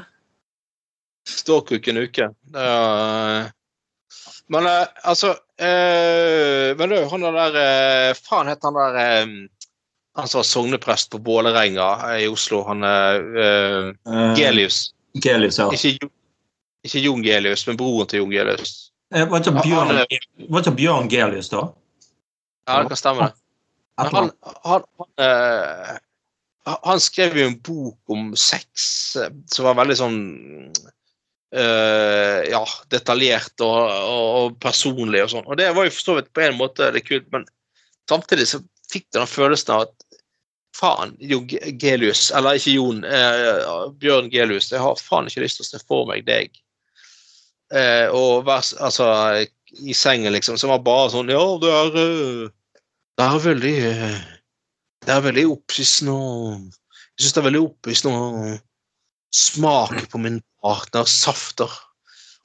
[1.30, 2.30] Ståkuk en uke.
[2.54, 3.52] Det er,
[4.52, 5.30] men eh, altså
[5.62, 9.36] eh, Men du, han der eh, Faen het han der eh,
[10.20, 12.64] Han som var sogneprest på Vålerenga eh, i Oslo.
[12.68, 14.90] Han uh, Gelius.
[15.24, 15.70] Gelius, ja.
[15.72, 16.10] Ikke,
[16.84, 18.92] ikke Jon Gelius, men broren til Jon Gelius.
[19.14, 21.68] Eh, Var ikke Bjørn, Gelius, da?
[22.68, 23.28] Ja, det kan stemme.
[23.32, 23.42] det.
[24.02, 24.32] Et han,
[24.66, 25.98] han, han, eh,
[26.66, 30.20] han skrev jo en bok om sex eh, som var veldig sånn
[30.72, 30.92] eh,
[31.52, 32.62] ja,
[32.94, 35.48] detaljert og, og, og personlig og sånn.
[35.52, 37.44] Og det var jo for så vidt på en måte det kult, men
[38.08, 40.08] samtidig så fikk du den følelsen av at
[40.78, 43.68] faen, jo, Ge- Gelius, eller ikke Jon, eh,
[44.00, 46.56] Bjørn Gelius, jeg har faen ikke lyst til å se for meg deg.
[47.76, 49.10] Eh, og altså
[49.84, 52.50] i sengen, liksom, som var bare sånn Ja, du er eh,
[53.20, 54.18] det er veldig eh,
[55.08, 58.52] Det er veldig opphissende og Jeg syns det er veldig opphissende å
[59.36, 61.72] smake på min partners safter.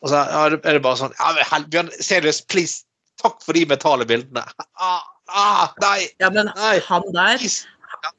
[0.05, 2.84] Og så er det, bare sånn ja, Bjørn, seriøst, please,
[3.22, 4.47] takk for de metale bildene.
[4.76, 5.03] Ah,
[5.34, 6.76] ah, nei, Ja, men Nei.
[6.87, 8.11] han der ja.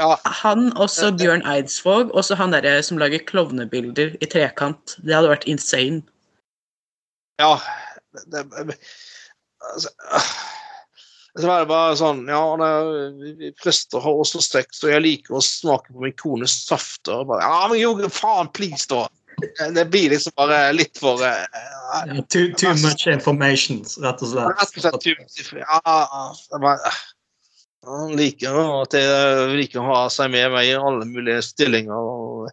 [0.00, 0.08] Ja,
[0.40, 4.96] Han, også Bjørn Eidsvåg, også han derre som lager klovnebilder i trekant.
[5.04, 6.02] Det hadde vært insane.
[7.38, 7.52] ja
[8.32, 8.74] det, det,
[9.70, 10.32] altså, ah.
[11.40, 15.44] Så var det bare sånn Ja, er prester har også sex, og jeg liker å
[15.44, 17.24] smake på min kones safter.
[17.28, 19.06] Bare, ja, men jo, faen, please, da.
[19.72, 21.46] Det blir liksom bare litt for uh,
[22.04, 24.60] Ja, Too, too much information, rett og slett.
[24.60, 25.80] Rett og slett Ja,
[26.52, 26.92] jeg bare,
[27.88, 31.96] han liker at jeg liker å ha seg med meg i alle mulige stillinger.
[31.96, 32.50] Og,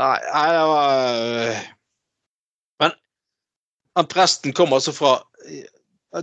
[0.00, 1.60] nei, nei, det var
[2.82, 2.96] Men
[4.00, 5.18] han presten kommer altså fra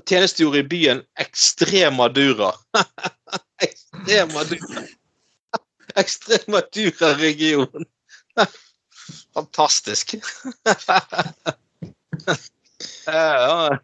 [0.05, 2.53] tjenestegjorde i byen Extremadura.
[3.63, 4.83] Extremadura.
[5.95, 7.85] Extremadura-region.
[9.33, 10.15] Fantastisk.
[13.05, 13.77] ja.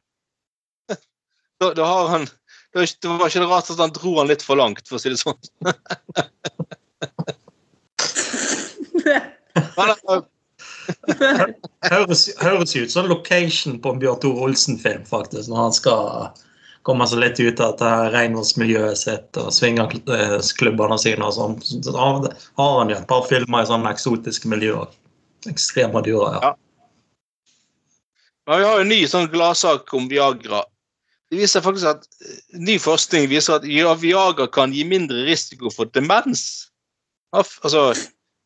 [1.58, 2.28] Da, da har han
[2.72, 5.20] det var, ikke, rart at han dro han litt for langt, for å si det
[5.20, 5.36] sånn.
[9.76, 10.22] Men, eh,
[11.92, 16.02] Høres, høres ut som location på en Bjørn Tore Olsen-film, faktisk, når han skal
[16.88, 21.56] komme seg litt ut av dette renholdsmiljøet sitt og swingerklubbene sine og sånn.
[21.62, 24.90] Så har han jo et par filmer i sånne eksotiske miljøer.
[25.50, 26.52] Ekstreme dyr, ja.
[26.52, 26.52] Ja.
[28.58, 30.64] vi har jo en ny sånn gladsak om Viagra.
[31.32, 35.90] Det viser faktisk at eh, Ny forskning viser at Viagra kan gi mindre risiko for
[35.96, 36.68] demens.
[37.32, 37.94] Altså,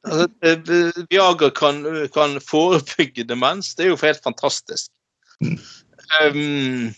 [0.05, 1.81] altså Viagra kan,
[2.13, 3.73] kan forebygge demens.
[3.75, 4.91] Det er jo helt fantastisk.
[5.41, 6.93] Um,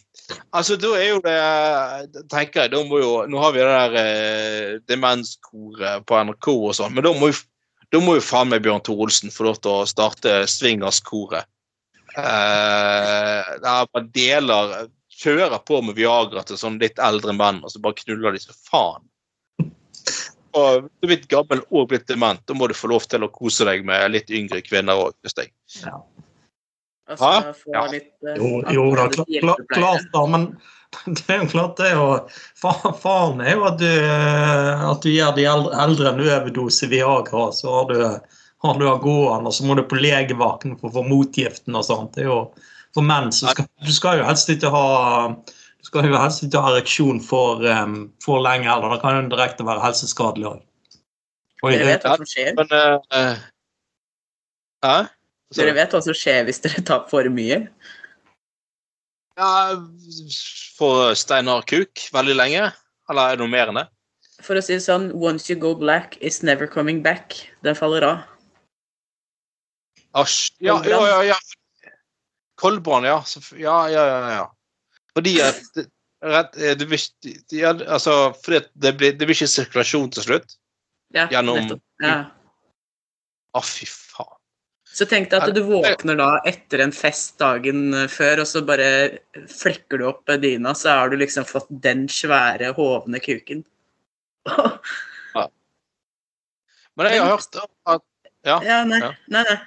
[0.52, 4.00] altså, da er jo det tenker jeg, da må jo, Nå har vi det der
[4.02, 7.40] eh, demenskoret på NRK og sånn, men da må jo
[7.94, 11.48] da må jo faen meg Bjørn Tore Olsen få lov til å starte Swingerskoret.
[12.20, 17.80] Eh, der man deler Kjører på med Viagra til sånn litt eldre menn, og så
[17.82, 19.08] bare knuller de så faen.
[20.58, 23.32] Og du er blitt gammel og blitt dement, da må du få lov til å
[23.34, 25.14] kose deg med litt yngre kvinner òg.
[27.08, 27.54] Altså, Hæ?
[27.56, 27.86] få Ja.
[27.92, 30.48] litt, eh, Jo, jo da, annerledes kla- kla- klart da, men
[31.16, 32.08] det er jo klart det er jo
[33.00, 33.88] Faren er jo at du,
[34.92, 38.02] at du gir de eldre, en overdose Viagra, så har du,
[38.64, 41.86] har du av gående, og så må du på legevakten for å få motgiften og
[41.88, 42.14] sånt.
[42.16, 42.42] Det er jo
[42.96, 44.86] for menn så skal du skal jo helst ikke ha
[45.88, 48.92] du kan jo helst ikke ha ereksjon for, um, for lenge heller.
[48.92, 50.64] Det kan jo direkte være helseskadelig òg.
[51.64, 52.50] Dere vet hva som skjer?
[52.58, 53.46] Men uh,
[54.84, 54.96] Hæ?
[55.00, 55.14] uh,
[55.56, 57.62] Dere vet hva som skjer hvis dere tar for mye?
[59.38, 59.52] Ja,
[60.76, 62.66] for Steinar Kuk veldig lenge?
[63.08, 63.86] Eller er det noe mer enn det?
[64.44, 67.40] For å si det sånn, once you go black, is never coming back.
[67.66, 68.26] Den faller av.
[70.20, 70.52] Asj.
[70.60, 71.24] Ja, ja, ja.
[71.32, 71.40] ja.
[72.60, 73.22] Kolbrand, ja.
[73.56, 74.20] Ja, ja, ja.
[74.36, 74.46] ja.
[75.18, 75.88] Fordi at det-
[76.22, 77.02] rett, eh, det blir,
[77.54, 80.56] ja, altså, fordi at det blir, det blir ikke sirkulasjon til slutt.
[81.14, 81.82] Ja, Gjennom- nettopp.
[82.04, 82.18] Ja.
[83.56, 84.34] Å, fy faen.
[84.98, 89.20] Så tenk deg at du våkner da etter en fest dagen før, og så bare
[89.46, 93.64] flekker du opp dyna, så har du liksom fått den svære, hovne kuken.
[96.98, 97.56] Men jeg har hørt
[97.86, 98.02] at
[98.48, 98.60] Ja.
[98.64, 99.12] Ja, nei, Ja.
[99.28, 99.58] nei, nei.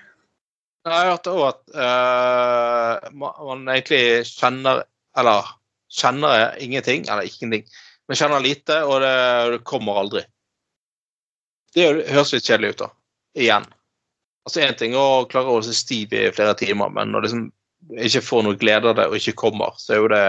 [0.87, 4.85] Jeg har hørt òg at uh, man egentlig kjenner
[5.19, 5.49] Eller
[5.91, 7.65] kjenner ingenting, eller ingenting,
[8.09, 9.15] men kjenner lite, og det,
[9.55, 10.23] det kommer aldri.
[11.75, 12.91] Det høres litt kjedelig ut, da.
[13.39, 13.67] Igjen.
[14.47, 17.45] Altså Én ting å klare å seg stiv i flere timer, men når liksom
[18.03, 20.27] ikke får noe glede av det og ikke kommer, så er jo det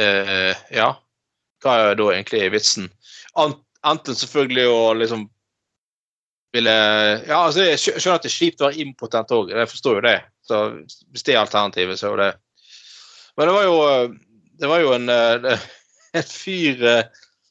[0.00, 0.92] eh, Ja.
[1.62, 2.88] Hva er da egentlig vitsen?
[3.38, 5.28] Enten selvfølgelig å liksom
[6.52, 6.72] ville
[7.28, 10.06] Ja, altså jeg skjønner at det er kjipt å være impotent òg, jeg forstår jo
[10.08, 10.16] det.
[10.42, 10.62] Så
[11.12, 12.32] hvis det er alternativet, så er jo det
[13.36, 14.14] Men det var jo eh,
[14.60, 15.66] Det var jo en, eh,
[16.18, 17.02] en fyr eh,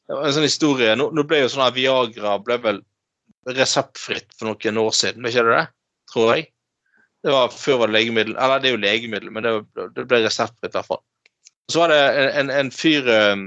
[0.07, 2.81] det var En sånn historie Nå, nå ble jo sånn her Viagra ble vel
[3.49, 5.63] reseptfritt for noen år siden, ikke det?
[6.13, 6.43] Tror jeg.
[7.25, 9.53] Det var Før var det legemiddel Eller det er jo legemiddel, men det,
[9.95, 11.01] det ble reseptfritt i hvert fall.
[11.71, 12.01] Så var det
[12.37, 13.37] en, en, fyr eh,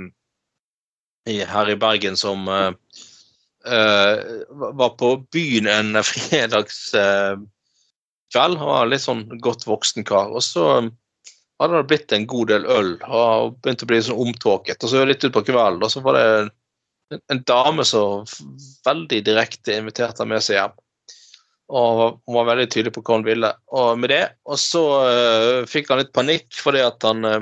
[1.46, 2.72] her i Bergen som uh,
[3.68, 4.16] eh,
[4.80, 7.44] var på byen en fredagskveld.
[8.34, 10.32] Han var litt sånn godt voksen kar.
[10.32, 10.64] Og så
[11.62, 14.82] hadde det blitt en god del øl og begynt å bli sånn omtåket.
[14.82, 16.50] Og så litt utpå kvelden, og så var det en,
[17.32, 18.24] en dame som
[18.86, 20.74] veldig direkte inviterte med seg hjem.
[21.74, 24.24] Og hun var veldig tydelig på hva hun ville og med det.
[24.50, 27.40] Og så uh, fikk han litt panikk fordi at han uh,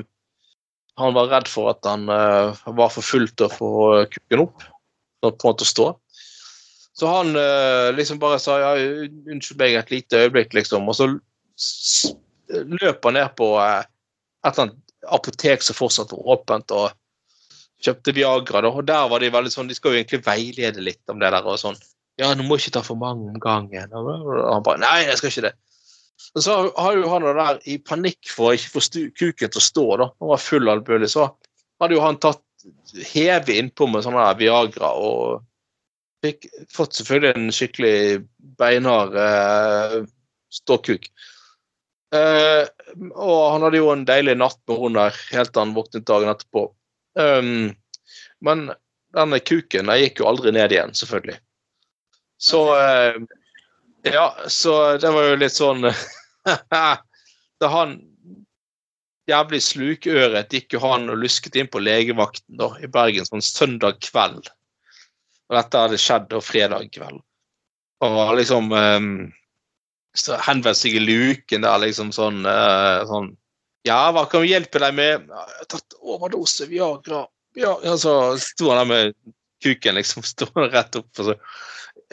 [1.01, 3.71] han var redd for at han uh, var for full til å få
[4.13, 4.63] kukken opp.
[5.23, 5.85] På en måte å stå.
[6.93, 7.31] Så han
[7.95, 10.85] liksom bare sa ja, unnskyld meg et lite øyeblikk, liksom.
[10.91, 11.07] Og så
[12.53, 13.85] løp han ned på eh,
[14.43, 16.91] et eller annet apotek som fortsatt var åpent, og
[17.83, 18.63] kjøpte Viagra.
[18.63, 18.71] Da.
[18.71, 21.47] Og der var de veldig sånn De skal jo egentlig veilede litt om det der
[21.47, 21.79] og sånn.
[22.21, 23.93] Ja, du må ikke ta for mange om gangen.
[23.97, 25.53] Og han bare Nei, jeg skal ikke det.
[26.33, 29.59] Og så har jo han det der i panikk for å ikke få kuken til
[29.59, 30.09] å stå, da.
[30.21, 31.11] Han var full albuelig.
[31.15, 31.27] Så
[31.81, 32.41] hadde jo han tatt
[33.11, 35.43] heve innpå med sånn der Viagra og
[36.23, 37.95] fikk fått selvfølgelig en skikkelig
[38.59, 39.97] beinhard eh,
[40.53, 41.09] ståkuk.
[42.13, 42.67] Eh,
[43.15, 46.29] og han hadde jo en deilig natt med hun der helt til han våknet dagen
[46.29, 46.67] etterpå.
[47.17, 47.71] Um,
[48.45, 48.67] men
[49.13, 51.39] denne kuken den gikk jo aldri ned igjen, selvfølgelig.
[52.41, 53.17] Så uh,
[54.03, 55.85] Ja, så det var jo litt sånn
[57.61, 57.93] Da han
[59.29, 64.01] jævlig slukøret gikk jo han og lusket inn på legevakten da, i Bergen sånn søndag
[64.03, 64.49] kveld.
[65.47, 67.21] Og dette hadde skjedd da fredag kveld.
[68.03, 69.13] Og liksom um,
[70.13, 73.33] så henvendte seg i luken der liksom sånn, eh, sånn
[73.83, 75.25] Ja, hva kan vi hjelpe deg med?
[75.27, 77.25] Jeg har tatt overdose Viagra.
[77.59, 79.33] Ja, ja, så sto han der med
[79.63, 81.09] kuken liksom stående rett opp.
[81.19, 81.35] Og så,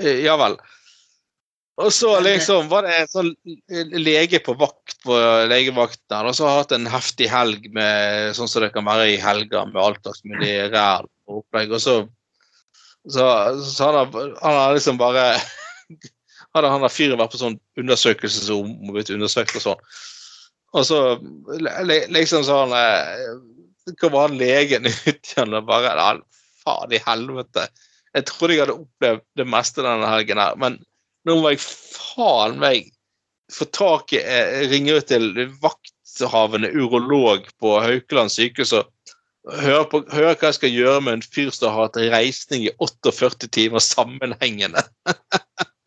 [0.01, 0.59] eh, ja vel.
[1.81, 3.31] Og så liksom var det en sånn
[3.97, 5.17] lege på vakt på
[5.49, 9.07] legevakten der, og så har hatt en heftig helg med sånn som det kan være
[9.15, 11.73] i helger, med alt slags mulig ræl og opplegg.
[11.73, 11.95] Og så,
[13.09, 13.31] så,
[13.65, 15.25] så han, har, han har liksom bare
[16.55, 19.85] hadde han der fyren vært på sånn undersøkelse som må blitt undersøkt og sånn.
[20.79, 21.01] Og så
[22.15, 23.31] liksom sånn eh,
[24.01, 26.19] kommer han legen ut igjen og bare
[26.61, 27.71] Faen i helvete.
[28.13, 30.77] Jeg trodde jeg hadde opplevd det meste denne helgen her, men
[31.25, 32.91] nå må jeg faen meg
[33.53, 35.31] få tak i eh, Ringe ut til
[35.63, 38.91] vakthavende urolog på Haukeland sykehus og
[39.49, 43.49] høre, på, hva jeg skal gjøre med en fyr som har hatt reisning i 48
[43.57, 44.85] timer sammenhengende.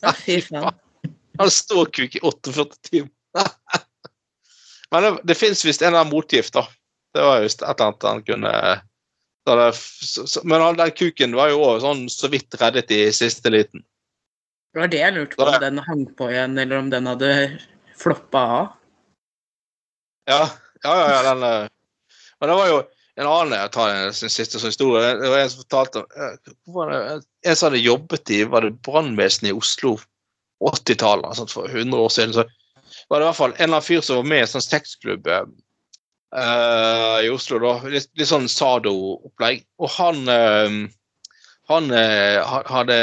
[0.00, 0.74] Ja, fy faen.
[1.38, 3.10] Han står kuk i 48 timer.
[4.90, 6.66] Men det, det fins visst en eller annen motgift, da.
[7.14, 8.52] Det var just et eller annet han kunne
[9.46, 9.74] det,
[10.44, 13.84] Men han, den kuken var jo også sånn så vidt reddet i siste liten.
[14.70, 17.30] Det var det jeg lurte på, om den hang på igjen, eller om den hadde
[17.98, 18.68] floppa av.
[20.30, 20.42] Ja,
[20.84, 21.68] ja, ja, ja den eh,
[22.38, 22.76] Men det var jo
[23.20, 25.12] en annen jeg tar en siste sånn historie.
[25.20, 29.56] Det var en som fortalte eh, En som hadde jobbet i var det brannvesenet i
[29.56, 32.36] Oslo på 80-tallet, altså for 100 år siden.
[32.36, 32.46] Så
[33.10, 34.64] var det i hvert fall en eller annen fyr som var med i en sånn
[34.64, 35.44] sexklubb uh,
[37.24, 37.60] i Oslo.
[37.64, 39.64] da, Litt, litt sånn Sado-opplegg.
[39.80, 40.68] Og han uh,
[41.70, 42.98] han uh, hadde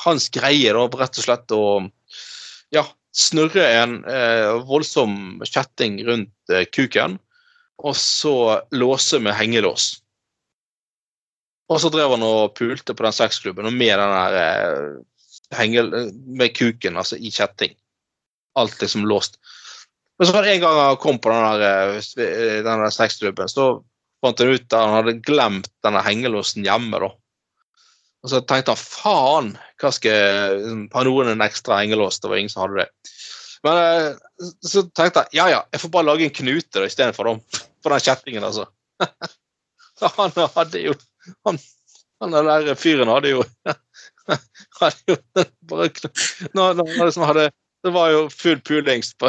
[0.00, 1.64] Hans greie da rett og slett å
[2.72, 3.98] ja, snurre en
[4.64, 7.18] voldsom kjetting rundt kuken,
[7.80, 9.92] og så låse med hengelås.
[11.70, 14.96] Og så drev han og pulte på den sexklubben og med den der eh,
[15.58, 15.92] hengel,
[16.26, 17.76] med kuken, altså i kjetting.
[18.58, 19.38] Alt liksom låst.
[20.18, 23.70] Men så var det en gang han kom på den der, eh, der sexklubben, så
[24.20, 27.00] fant han ut at han hadde glemt denne hengelåsen hjemme.
[27.00, 27.14] da.
[28.20, 32.20] Og så tenkte han faen, hva skal jeg Har noen en ekstra hengelås?
[32.20, 33.14] Det var ingen som hadde det.
[33.64, 37.42] Men eh, så tenkte jeg ja ja, jeg får bare lage en knute istedenfor dem.
[37.82, 38.66] For den kjettingen, altså.
[40.16, 40.94] Han hadde jo
[41.46, 41.58] Han,
[42.22, 43.42] han der fyren hadde jo
[44.80, 45.16] hadde jo
[45.68, 45.90] bare
[46.56, 47.50] når, når liksom hadde,
[47.84, 49.28] Det var jo full pulings på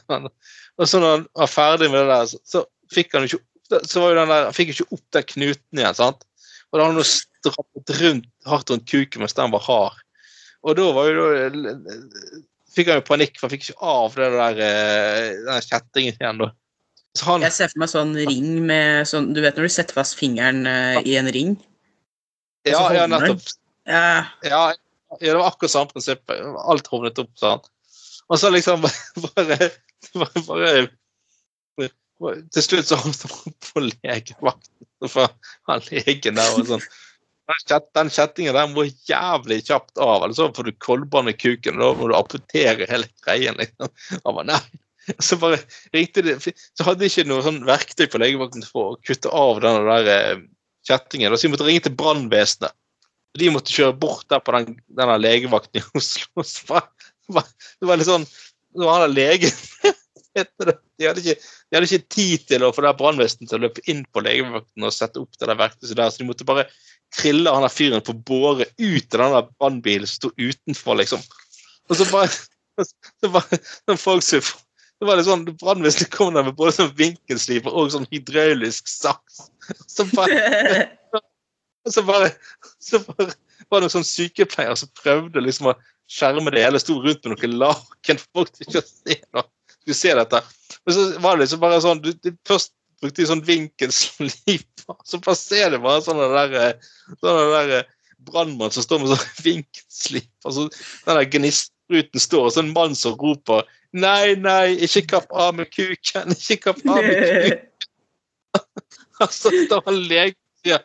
[0.78, 2.64] Og så når han var ferdig med det der, så,
[2.94, 5.80] fikk han jo ikke så var jo den der, Han fikk ikke opp den knuten
[5.82, 5.96] igjen.
[5.96, 6.22] sant?
[6.68, 9.98] Og da hadde han jo strappet rundt, hardt rundt kuken mens den var hard.
[10.64, 11.74] Og da var jo da
[12.74, 16.42] fikk han jo panikk, for han fikk ikke av det der, eh, den kjettingen igjen.
[16.44, 16.50] da.
[17.24, 20.14] Han, Jeg ser for meg sånn ring med sånn Du vet når du setter fast
[20.18, 21.56] fingeren eh, i en ring?
[22.68, 23.42] ja, ja, nettopp.
[23.88, 24.26] Ja.
[24.44, 24.62] Ja,
[25.20, 26.30] det var akkurat samme prinsipp.
[26.68, 27.62] Alt hovnet opp sånn.
[28.28, 28.84] Og så liksom
[29.24, 29.70] bare,
[30.44, 30.88] bare,
[32.20, 35.08] bare Til slutt så havnet han på legevakten.
[35.08, 35.32] for
[35.70, 36.84] han legen der og sånn
[37.96, 41.80] Den kjettingen der må jævlig kjapt av, eller så får du koldbånd i kuken, og
[41.80, 43.56] da må du amputere hele greien.
[43.56, 43.88] liksom.
[44.26, 44.60] Han bare nei.
[45.26, 45.60] Så bare
[45.94, 49.62] ringte de Så hadde de ikke noe sånn verktøy på legevakten for å kutte av
[49.64, 50.42] den der eh,
[50.88, 51.36] kjettingen.
[51.36, 52.74] Så de måtte ringe til brannvesenet.
[53.38, 56.44] De måtte kjøre bort der på den, denne legevakten i Oslo.
[56.70, 59.58] Bare, bare, det var litt sånn Det var han der legen
[60.38, 63.82] de hadde, ikke, de hadde ikke tid til å få det brannvesenet til å løpe
[63.90, 66.68] inn på legevakten og sette opp det der verktøyet der, så de måtte bare
[67.16, 71.24] trille han der fyren på båre ut av den der brannbilen sto utenfor, liksom.
[71.88, 72.30] Og så bare
[73.18, 74.44] så bare, så folk som
[74.98, 79.44] det var litt sånn, Brannvesenet kom der med både sånn vinkelsliper og sånn hydraulisk saks.
[79.86, 80.88] Så bare,
[81.94, 82.32] så bare,
[82.82, 83.30] så bare
[83.68, 85.76] var det noen sånn sykepleier som prøvde liksom å
[86.10, 89.46] skjerme det hele, sto rundt med noen laken for folk til ikke å se noe.
[89.88, 90.42] Du ser dette.
[90.84, 95.20] Men så var det liksom bare sånn du, du, Først brukte de sånn vinkelsliper, så
[95.22, 96.90] bare ser det bare sånn der, eh,
[97.22, 97.90] sånn der eh,
[98.26, 100.30] brannmann som står med sånn vinkelslip.
[100.42, 105.32] så den der gnistruten står, og så en mann som roper Nei, nei, ikke kapp
[105.32, 106.34] av med kuken!
[106.36, 107.64] Ikke kapp av med kuken!
[109.18, 110.76] Altså, da var legen ja,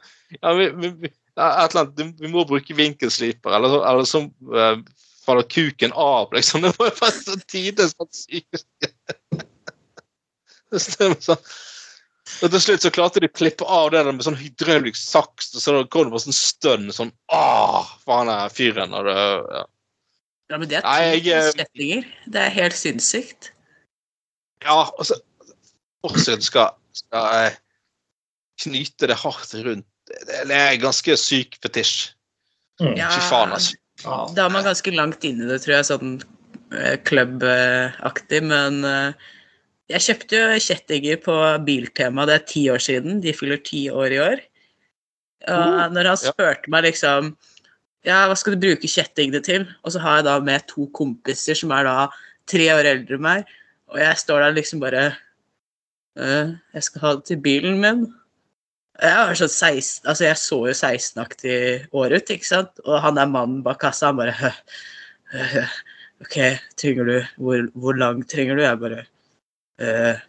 [0.42, 1.10] ja, vi, vi, vi,
[2.18, 4.80] vi må bruke vinkelsliper, eller, eller så uh,
[5.26, 6.62] faller kuken av, liksom.
[6.62, 8.66] Det var jo bare så tides sånn sykt.
[8.82, 8.94] Det.
[12.42, 15.62] Og til slutt så klarte de å klippe av det med sånn hydraulisk saks, og
[15.62, 16.88] så kom det bare sånn stønn.
[16.96, 18.96] Sånn Åh, faen, er fyren.
[18.98, 19.18] Og det,
[19.60, 19.64] ja.
[20.52, 22.08] Ja, men det er jeg, eh, typisk kjettinger.
[22.34, 23.52] Det er helt sinnssykt.
[24.64, 25.22] ja, altså så
[26.04, 27.54] fortsatt skal, skal jeg
[28.64, 29.88] knyte det hardt rundt.
[30.08, 32.12] Det, er ganske syk fetisj.
[32.82, 32.96] Mm.
[33.00, 33.78] Ja, Fy faen, altså.
[34.04, 34.18] Ja.
[34.36, 36.16] Da er man ganske langt inn i det, tror jeg, sånn
[36.76, 38.42] eh, klubbaktig.
[38.50, 39.30] Men eh,
[39.94, 41.38] jeg kjøpte jo kjettinger på
[41.68, 43.22] Biltema, det er ti år siden.
[43.24, 44.44] De fyller ti år i år.
[45.54, 47.34] Og når han spurte meg liksom
[48.04, 49.68] Ja, hva skal du bruke kjettingene til?
[49.84, 52.10] Og så har jeg da med to kompiser som er da
[52.52, 53.54] tre år eldre enn meg,
[53.94, 55.06] og jeg står der liksom bare
[56.20, 58.04] «Øh, Jeg skal ha det til bilen min.
[59.02, 61.56] Jeg var sånn 16, altså jeg så jo 16-aktig
[61.96, 62.84] år ut, ikke sant?
[62.86, 64.52] Og han der mannen bak kassa, han bare «Hø,
[65.32, 65.64] hø, hø,
[66.24, 66.38] OK,
[66.80, 68.66] trenger du Hvor, hvor lang trenger du?
[68.66, 69.00] Jeg bare
[69.82, 70.20] «Øh,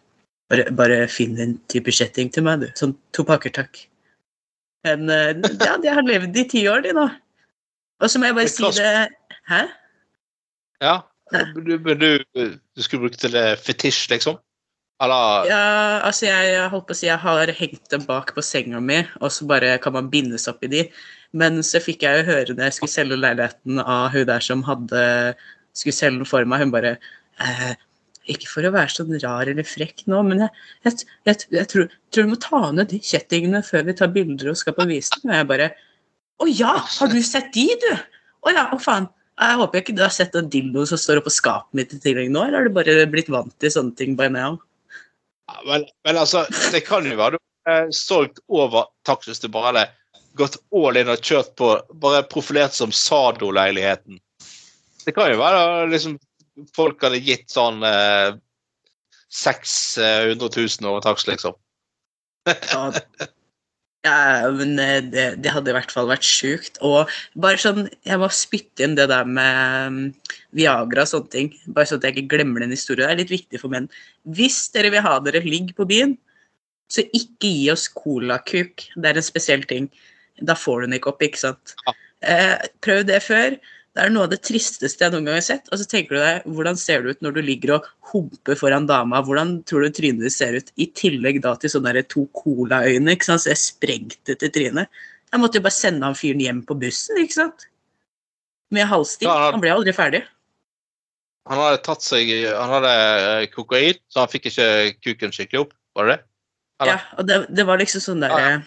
[0.49, 2.71] bare, bare finn en type kjetting til meg, du.
[2.79, 3.83] Sånn to pakker, takk.
[4.87, 7.09] Men øh, ja, de har levd i ti år, de nå.
[8.03, 8.93] Og så må jeg bare si det
[9.49, 9.61] Hæ?
[10.83, 10.95] Ja.
[11.55, 14.37] Du, men du, du skulle bruke til fetisj, liksom?
[15.03, 15.63] Eller Ja,
[16.07, 19.01] altså jeg, jeg holdt på å si jeg har hengt dem bak på senga mi,
[19.19, 20.85] og så bare kan man bindes opp i de.
[21.35, 24.63] Men så fikk jeg jo høre når jeg skulle selge leiligheten av hun der som
[24.67, 25.01] hadde
[25.75, 26.95] skulle selge den for meg, hun bare
[27.43, 27.73] eh,
[28.31, 31.91] Ikke for å være sånn rar eller frekk nå, men jeg, jeg, jeg, jeg tror,
[32.09, 35.27] tror du må ta ned de kjettingene før vi tar bilder og skal på visning.
[35.27, 35.67] Og jeg bare
[36.41, 37.91] Å ja, har du sett de, du?
[38.45, 39.07] Å ja, å faen.
[39.35, 42.29] Jeg håper ikke du har sett den dildoen som står oppå skapet mitt i tillegg
[42.31, 44.59] nå, eller har du bare blitt vant til sånne ting by now?
[45.51, 49.85] Ja, men, men altså, det kan jo være du har solgt over du bare hadde
[50.39, 54.19] gått all in og kjørt på Bare profilert som Sado-leiligheten.
[55.05, 56.17] Det kan jo være liksom
[56.75, 58.35] folk hadde gitt sånn eh,
[59.35, 61.57] 600 000 over takst, liksom.
[62.47, 62.87] Ja,
[64.05, 66.79] ja men eh, det, det hadde i hvert fall vært sjukt.
[66.85, 70.01] Og bare sånn, jeg må spytte inn det der med mm,
[70.55, 71.51] Viagra og sånne ting.
[71.67, 73.09] Bare sånn at jeg ikke glemmer den historien.
[73.09, 73.89] Det er litt viktig for menn.
[74.37, 76.15] Hvis dere vil ha dere ligg på byen,
[76.91, 78.87] så ikke gi oss colakuk.
[78.95, 79.89] Det er en spesiell ting.
[80.45, 81.75] Da får du den ikke opp, ikke sant.
[81.87, 81.95] Ja.
[82.25, 83.57] Eh, prøv det før.
[83.95, 85.69] Det er noe av det tristeste jeg noen gang har sett.
[85.71, 88.89] Og så tenker du deg, hvordan ser det ut når du ligger og humper foran
[88.89, 89.21] dama?
[89.23, 90.73] Hvordan tror du trynet ditt ser ut?
[90.75, 94.91] I tillegg da til sånne der to colaøyne, ikke sant, så jeg sprengte til trynet.
[95.31, 97.67] Jeg måtte jo bare sende han fyren hjem på bussen, ikke sant?
[98.75, 99.31] Med halvstikk.
[99.31, 100.25] Han- ble aldri ferdig.
[101.47, 104.69] Han hadde tatt seg Han hadde eh, kokain, så han fikk ikke
[105.05, 105.75] kuken skikkelig opp.
[105.95, 106.23] Var det det?
[106.89, 108.65] Ja, og det, det var liksom sånn der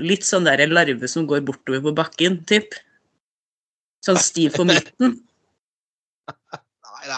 [0.00, 2.72] Litt sånn der larve som går bortover på bakken, typ.
[4.04, 5.18] Sånn stiv på midten.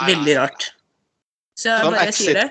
[0.07, 0.73] Veldig rart.
[1.59, 2.25] Så jeg Sånn bare exit.
[2.25, 2.49] sier det.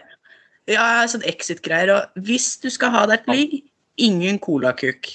[0.72, 1.92] Ja, sånn exit-greier.
[1.96, 3.58] Og hvis du skal ha deg et ligg,
[4.00, 5.10] ingen colakuk.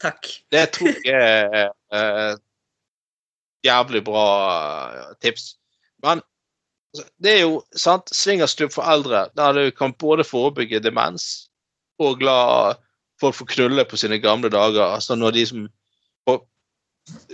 [0.00, 0.30] Takk.
[0.52, 2.42] Det tror jeg er et
[3.66, 4.26] jævlig bra
[4.94, 5.56] eh, tips.
[6.00, 6.22] Men
[6.94, 11.50] altså, det er jo sant, swingersklubb for eldre, der du kan både forebygge demens
[12.00, 12.72] og la
[13.20, 14.86] folk få knulle på sine gamle dager.
[14.86, 15.68] Altså når de som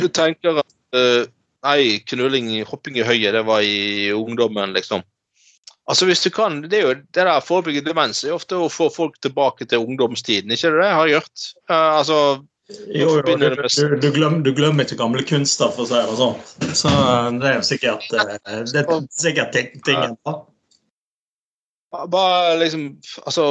[0.00, 1.26] Du tenker at uh,
[1.66, 5.04] nei, knulling, hopping i høyet, det var i ungdommen, liksom.
[5.86, 8.88] Altså hvis du kan, Det er jo det der forebygge demens er ofte å få
[8.90, 11.44] folk tilbake til ungdomstiden, ikke det det jeg har gjort?
[11.70, 12.18] Eh, altså
[12.90, 16.16] Jo, jo, du, du, du, glemmer, du glemmer ikke gamle kunster, for å si det
[16.18, 16.72] sånn.
[16.74, 16.90] Så
[17.38, 18.32] det er jo sikkert, eh,
[18.66, 20.18] det er sikkert ting- tingen.
[22.10, 22.88] Bare liksom
[23.22, 23.46] Altså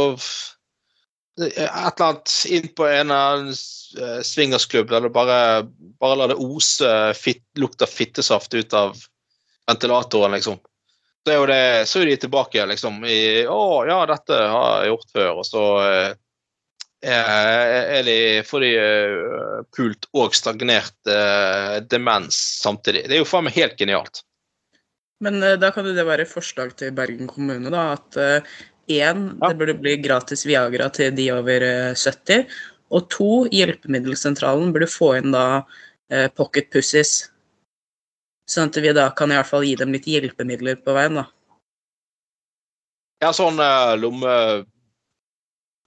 [1.42, 5.66] Et eller annet inn på en av en eh, swingersklubb der du bare,
[6.00, 8.96] bare lar det ose fit, lukt fittesaft ut av
[9.68, 10.62] ventilatoren, liksom.
[11.26, 13.20] Så er jo det, så er de tilbake liksom i
[13.50, 15.32] Å ja, dette har jeg gjort før.
[15.42, 16.12] Og så eh,
[17.06, 23.06] er de, får de eh, pult og stagnert eh, demens samtidig.
[23.10, 24.24] Det er jo faen meg helt genialt.
[25.24, 27.98] Men eh, da kan jo det være forslag til Bergen kommune, da.
[27.98, 28.20] At
[28.88, 29.50] én, Ja.
[29.50, 32.46] det burde bli gratis Viagra til de over eh, 70.
[32.92, 35.64] Og to, Hjelpemiddelsentralen burde få inn da
[36.12, 37.30] eh, pocket pussies.
[38.50, 41.26] Sånn at vi da kan i hvert fall gi dem litt hjelpemidler på veien, da.
[43.24, 44.66] Ja, sånn eh, lomme...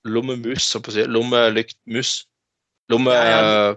[0.09, 1.05] Lommemus, holdt på å si.
[1.11, 2.15] Lommelyktmus.
[2.91, 3.13] Lomme...
[3.13, 3.77] Ja,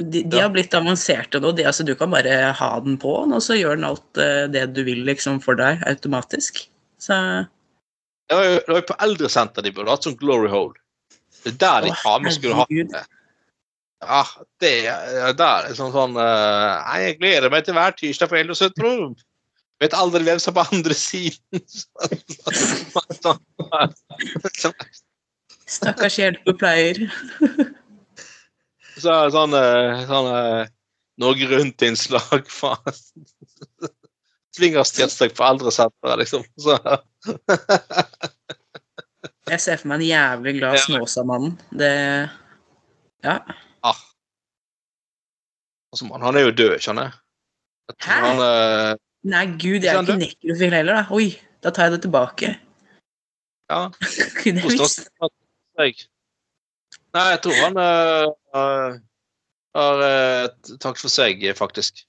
[0.00, 1.50] De, de har blitt avanserte nå.
[1.52, 4.62] De, altså, du kan bare ha den på, og så gjør den alt eh, det
[4.74, 6.62] du vil liksom for deg, automatisk.
[7.00, 7.16] Så
[8.30, 10.78] Det var jo det var jo på eldresenter de burde hatt sånn glory hole.
[11.42, 13.02] Det er der de faen meg skulle hatt det.
[14.00, 14.22] Ja,
[14.62, 19.12] det er der er sånn eh, Nei, jeg gleder meg til hver tirsdag på Eldresentrum.
[19.80, 21.60] Vet aldri hvem som er på andre siden.
[25.70, 26.96] stakkars hjelpepleier.
[28.96, 30.68] så, sånn eh, sånn eh,
[31.20, 32.48] Norge Rundt-innslag
[34.60, 36.44] fra Swingerstirsdag på aldresenteret, liksom.
[36.60, 36.78] Så,
[39.50, 40.82] Jeg ser for meg en jævlig glad Ja.
[40.84, 41.60] Snåsamannen.
[41.70, 42.30] Det
[43.24, 43.38] Ja.
[43.82, 43.96] ah.
[45.92, 46.94] altså, man, han er jo død, jeg.
[46.94, 47.12] Jeg
[48.00, 48.12] Hæ?
[48.12, 51.06] Han, eh, Nei, gud, jeg er ikke nekrofil heller, da.
[51.10, 52.58] Oi, da tar jeg det tilbake.
[53.70, 53.88] ja,
[54.42, 55.08] Kunne jeg visst.
[57.10, 58.28] Nei, jeg tror han øh,
[59.74, 60.48] har uh,
[60.80, 62.06] takk for seg, faktisk.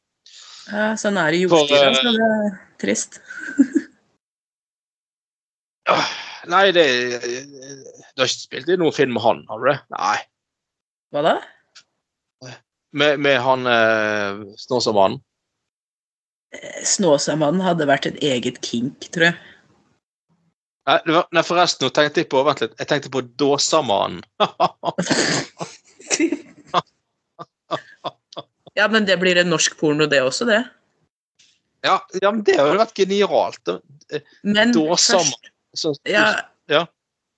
[0.70, 1.89] Ja, sånn er det i jordstyret.
[1.89, 2.41] eh, Så det er
[2.84, 3.12] trist.
[5.89, 6.05] Ah,
[6.47, 6.84] Nei, det
[7.26, 9.78] Du har ikke spilt i noen film med han, har du det?
[9.95, 10.18] Nei.
[11.12, 11.34] Hva da?
[12.93, 14.32] Med, med han eh,
[14.62, 15.20] Snåsamannen?
[16.86, 19.38] Snåsamannen hadde vært et eget kink, tror jeg.
[20.89, 22.76] Nei, var- nei, forresten, nå tenkte jeg på Vent litt.
[22.82, 24.22] Jeg tenkte på Dåsamannen.
[28.76, 30.61] Ja, men det blir en norsk porno, det også, det.
[31.84, 33.71] ja, ja, men det hadde vært genialt.
[34.43, 36.86] Men da først Så- ja, Ja.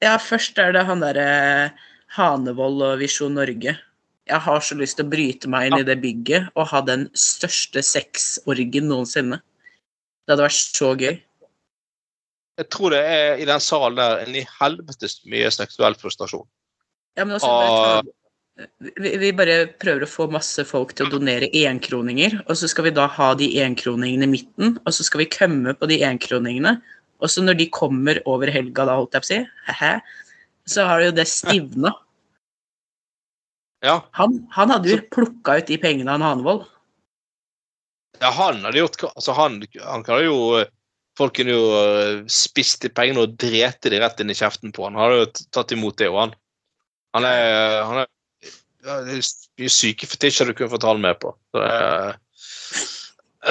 [0.02, 1.72] ja, først er det han derre
[2.18, 3.78] Hanevold og Visjon Norge.
[4.26, 7.10] Jeg har så lyst til å bryte meg inn i det bygget og ha den
[7.10, 9.42] største sexorgien noensinne.
[10.26, 11.22] Det hadde vært så gøy.
[12.58, 16.46] Jeg tror det er i den salen der en i helvetes mye seksuell frustrasjon.
[17.18, 18.02] Ja, men også Ah.
[18.94, 22.96] Vi, bare prøver å få masse folk til å donere enkroninger, og så skal vi
[22.96, 26.76] da ha de enkroningene i midten, og så skal vi kømme på de enkroningene.
[27.24, 29.40] Og så når de kommer over helga, da, holdt jeg på å si,
[29.70, 29.94] he-he,
[30.70, 31.94] så har jo det stivna.
[33.84, 36.64] Ja, Han, han hadde jo plukka ut de pengene han Hanevold.
[38.22, 40.38] Ja, han hadde gjort altså han, han kan jo
[41.18, 44.88] Folk kunne jo eh, spist de pengene og drete de rett inn i kjeften på
[44.88, 44.96] han.
[44.98, 46.32] Han hadde jo tatt imot det, og han.
[47.14, 48.08] Han er, han er
[48.84, 49.30] ja, Det er
[49.62, 51.34] mye syke fetisjer du kunne fått tall med på.
[51.52, 52.18] Så det er,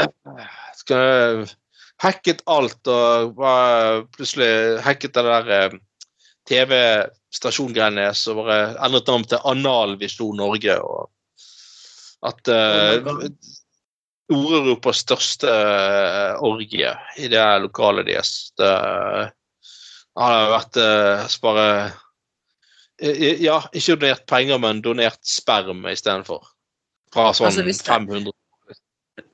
[0.03, 0.45] eh,
[0.83, 1.49] skal jeg
[2.03, 5.81] hacket alt og bare plutselig hacket det der eh,
[6.51, 10.79] TV-stasjongreiene som bare endret navn til Analvisjon Norge.
[10.83, 11.11] og
[12.23, 13.27] at uh,
[14.33, 18.53] Nord-Europas største uh, orgie i det lokalet deres.
[18.59, 18.71] Det
[20.23, 21.67] har vært uh, bare
[23.03, 26.45] Ja, ikke donert penger, men donert sperm istedenfor.
[27.13, 28.33] Fra sånn Altså, hvis det- 500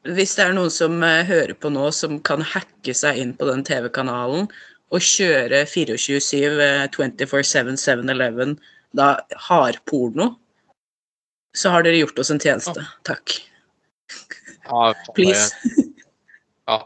[0.08, 3.46] Hvis det er noen som eh, hører på nå, som kan hacke seg inn på
[3.46, 4.48] den TV-kanalen
[4.90, 8.58] og kjøre 24-7 eh, 24-7 7-Eleven,
[8.96, 10.32] da hardporno,
[11.54, 12.86] så har dere gjort oss en tjeneste.
[13.04, 13.36] Takk.
[14.64, 15.54] Ja, faen, Please.
[16.68, 16.82] Ja.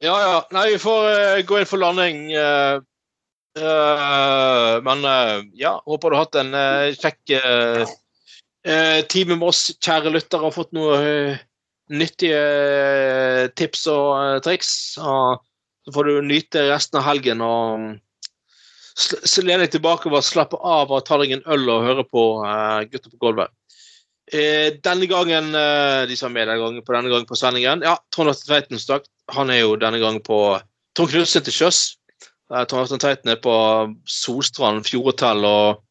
[0.00, 0.36] ja, ja.
[0.52, 2.32] Nei, vi får uh, gå inn for landing.
[2.32, 2.78] eh,
[3.56, 9.68] eh, men uh, ja, håper du har hatt en uh, kjekk uh, time med oss,
[9.82, 11.42] kjære lyttere, og fått noe eh,
[11.94, 12.40] nyttige
[13.54, 14.70] tips og triks.
[14.98, 15.38] Og
[15.86, 17.84] så får du nyte resten av helgen og
[18.98, 22.24] sl- lene deg tilbake og slappe av og ta deg en øl og høre på
[22.90, 23.54] Gutter på gulvet.
[24.82, 28.32] Denne gangen de som er med denne gangen på denne gangen på sendingen Ja, Trond
[28.32, 28.82] Atte Tveiten.
[29.36, 30.40] Han er jo denne gangen på
[30.98, 31.84] Trond Knutsen til sjøs.
[32.46, 33.56] Trond Tveiten er på
[34.06, 35.82] Solstrand fjordhotell, og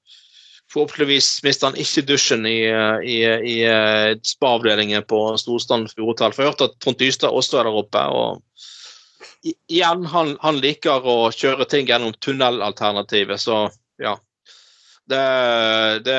[0.71, 2.59] forhåpentligvis mister han ikke dusjen i,
[3.03, 6.35] i, i eh, spa-avdelingen på Storstrand fjordhotell.
[6.35, 8.05] For jeg har hørt at Trond Dystad også er der oppe.
[8.07, 8.41] og
[9.45, 13.65] igjen, han, han liker å kjøre ting gjennom tunnelalternativet, så
[14.01, 14.15] ja.
[15.05, 15.21] Det,
[16.01, 16.17] det,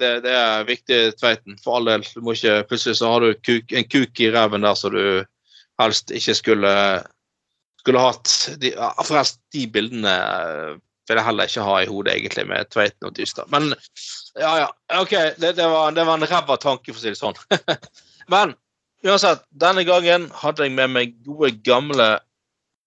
[0.00, 1.58] det, det er viktig, Tveiten.
[1.60, 2.06] For all del.
[2.14, 5.26] Du må ikke, plutselig så har du kuk, en kuk i ræven der som du
[5.82, 6.72] helst ikke skulle,
[7.82, 8.32] skulle hatt.
[8.62, 10.16] De, ja, forresten, de bildene
[11.10, 13.48] vil jeg heller ikke ha i hodet, egentlig, med Tveiten og Tystad.
[13.52, 13.72] Men
[14.38, 14.68] ja, ja.
[15.00, 17.38] OK, det, det, var, det var en ræva tanke, for å si det sånn.
[18.32, 18.54] Men
[19.02, 22.12] uansett, denne gangen hadde jeg med meg gode, gamle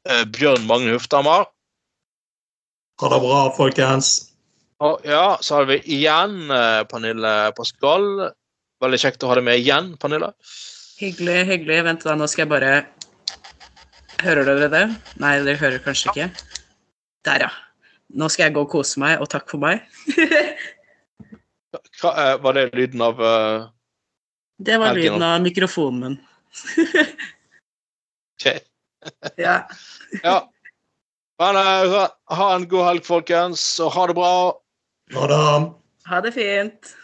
[0.08, 1.50] eh, Bjørn Magne Hufthammer.
[3.02, 4.16] Ha det bra, folkens.
[4.84, 8.30] Og ja, så har vi igjen eh, Pernille Pascal.
[8.84, 10.32] Veldig kjekt å ha deg med igjen, Pernille.
[10.96, 11.82] Hyggelig, hyggelig.
[11.90, 12.74] Vent, da, nå skal jeg bare
[14.24, 14.84] Hører dere det?
[15.22, 16.28] Nei, dere hører kanskje ikke.
[17.28, 17.52] Der, ja.
[18.16, 19.84] Nå skal jeg gå og kose meg, og takk for meg.
[22.00, 23.66] Hva, eh, var det lyden av uh,
[24.64, 26.20] Det var lyden av mikrofonen min.
[28.36, 28.48] OK.
[29.38, 29.60] Ja.
[30.24, 30.38] Ja.
[31.38, 34.36] Men uh, ha en god helg, folkens, og ha det bra.
[35.14, 35.42] Ha det.
[36.10, 36.96] Ha det fint.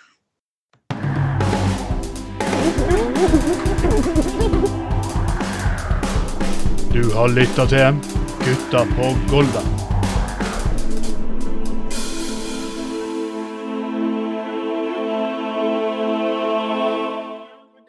[6.93, 8.01] Du har lytta til
[8.43, 9.80] Gutta på Golven.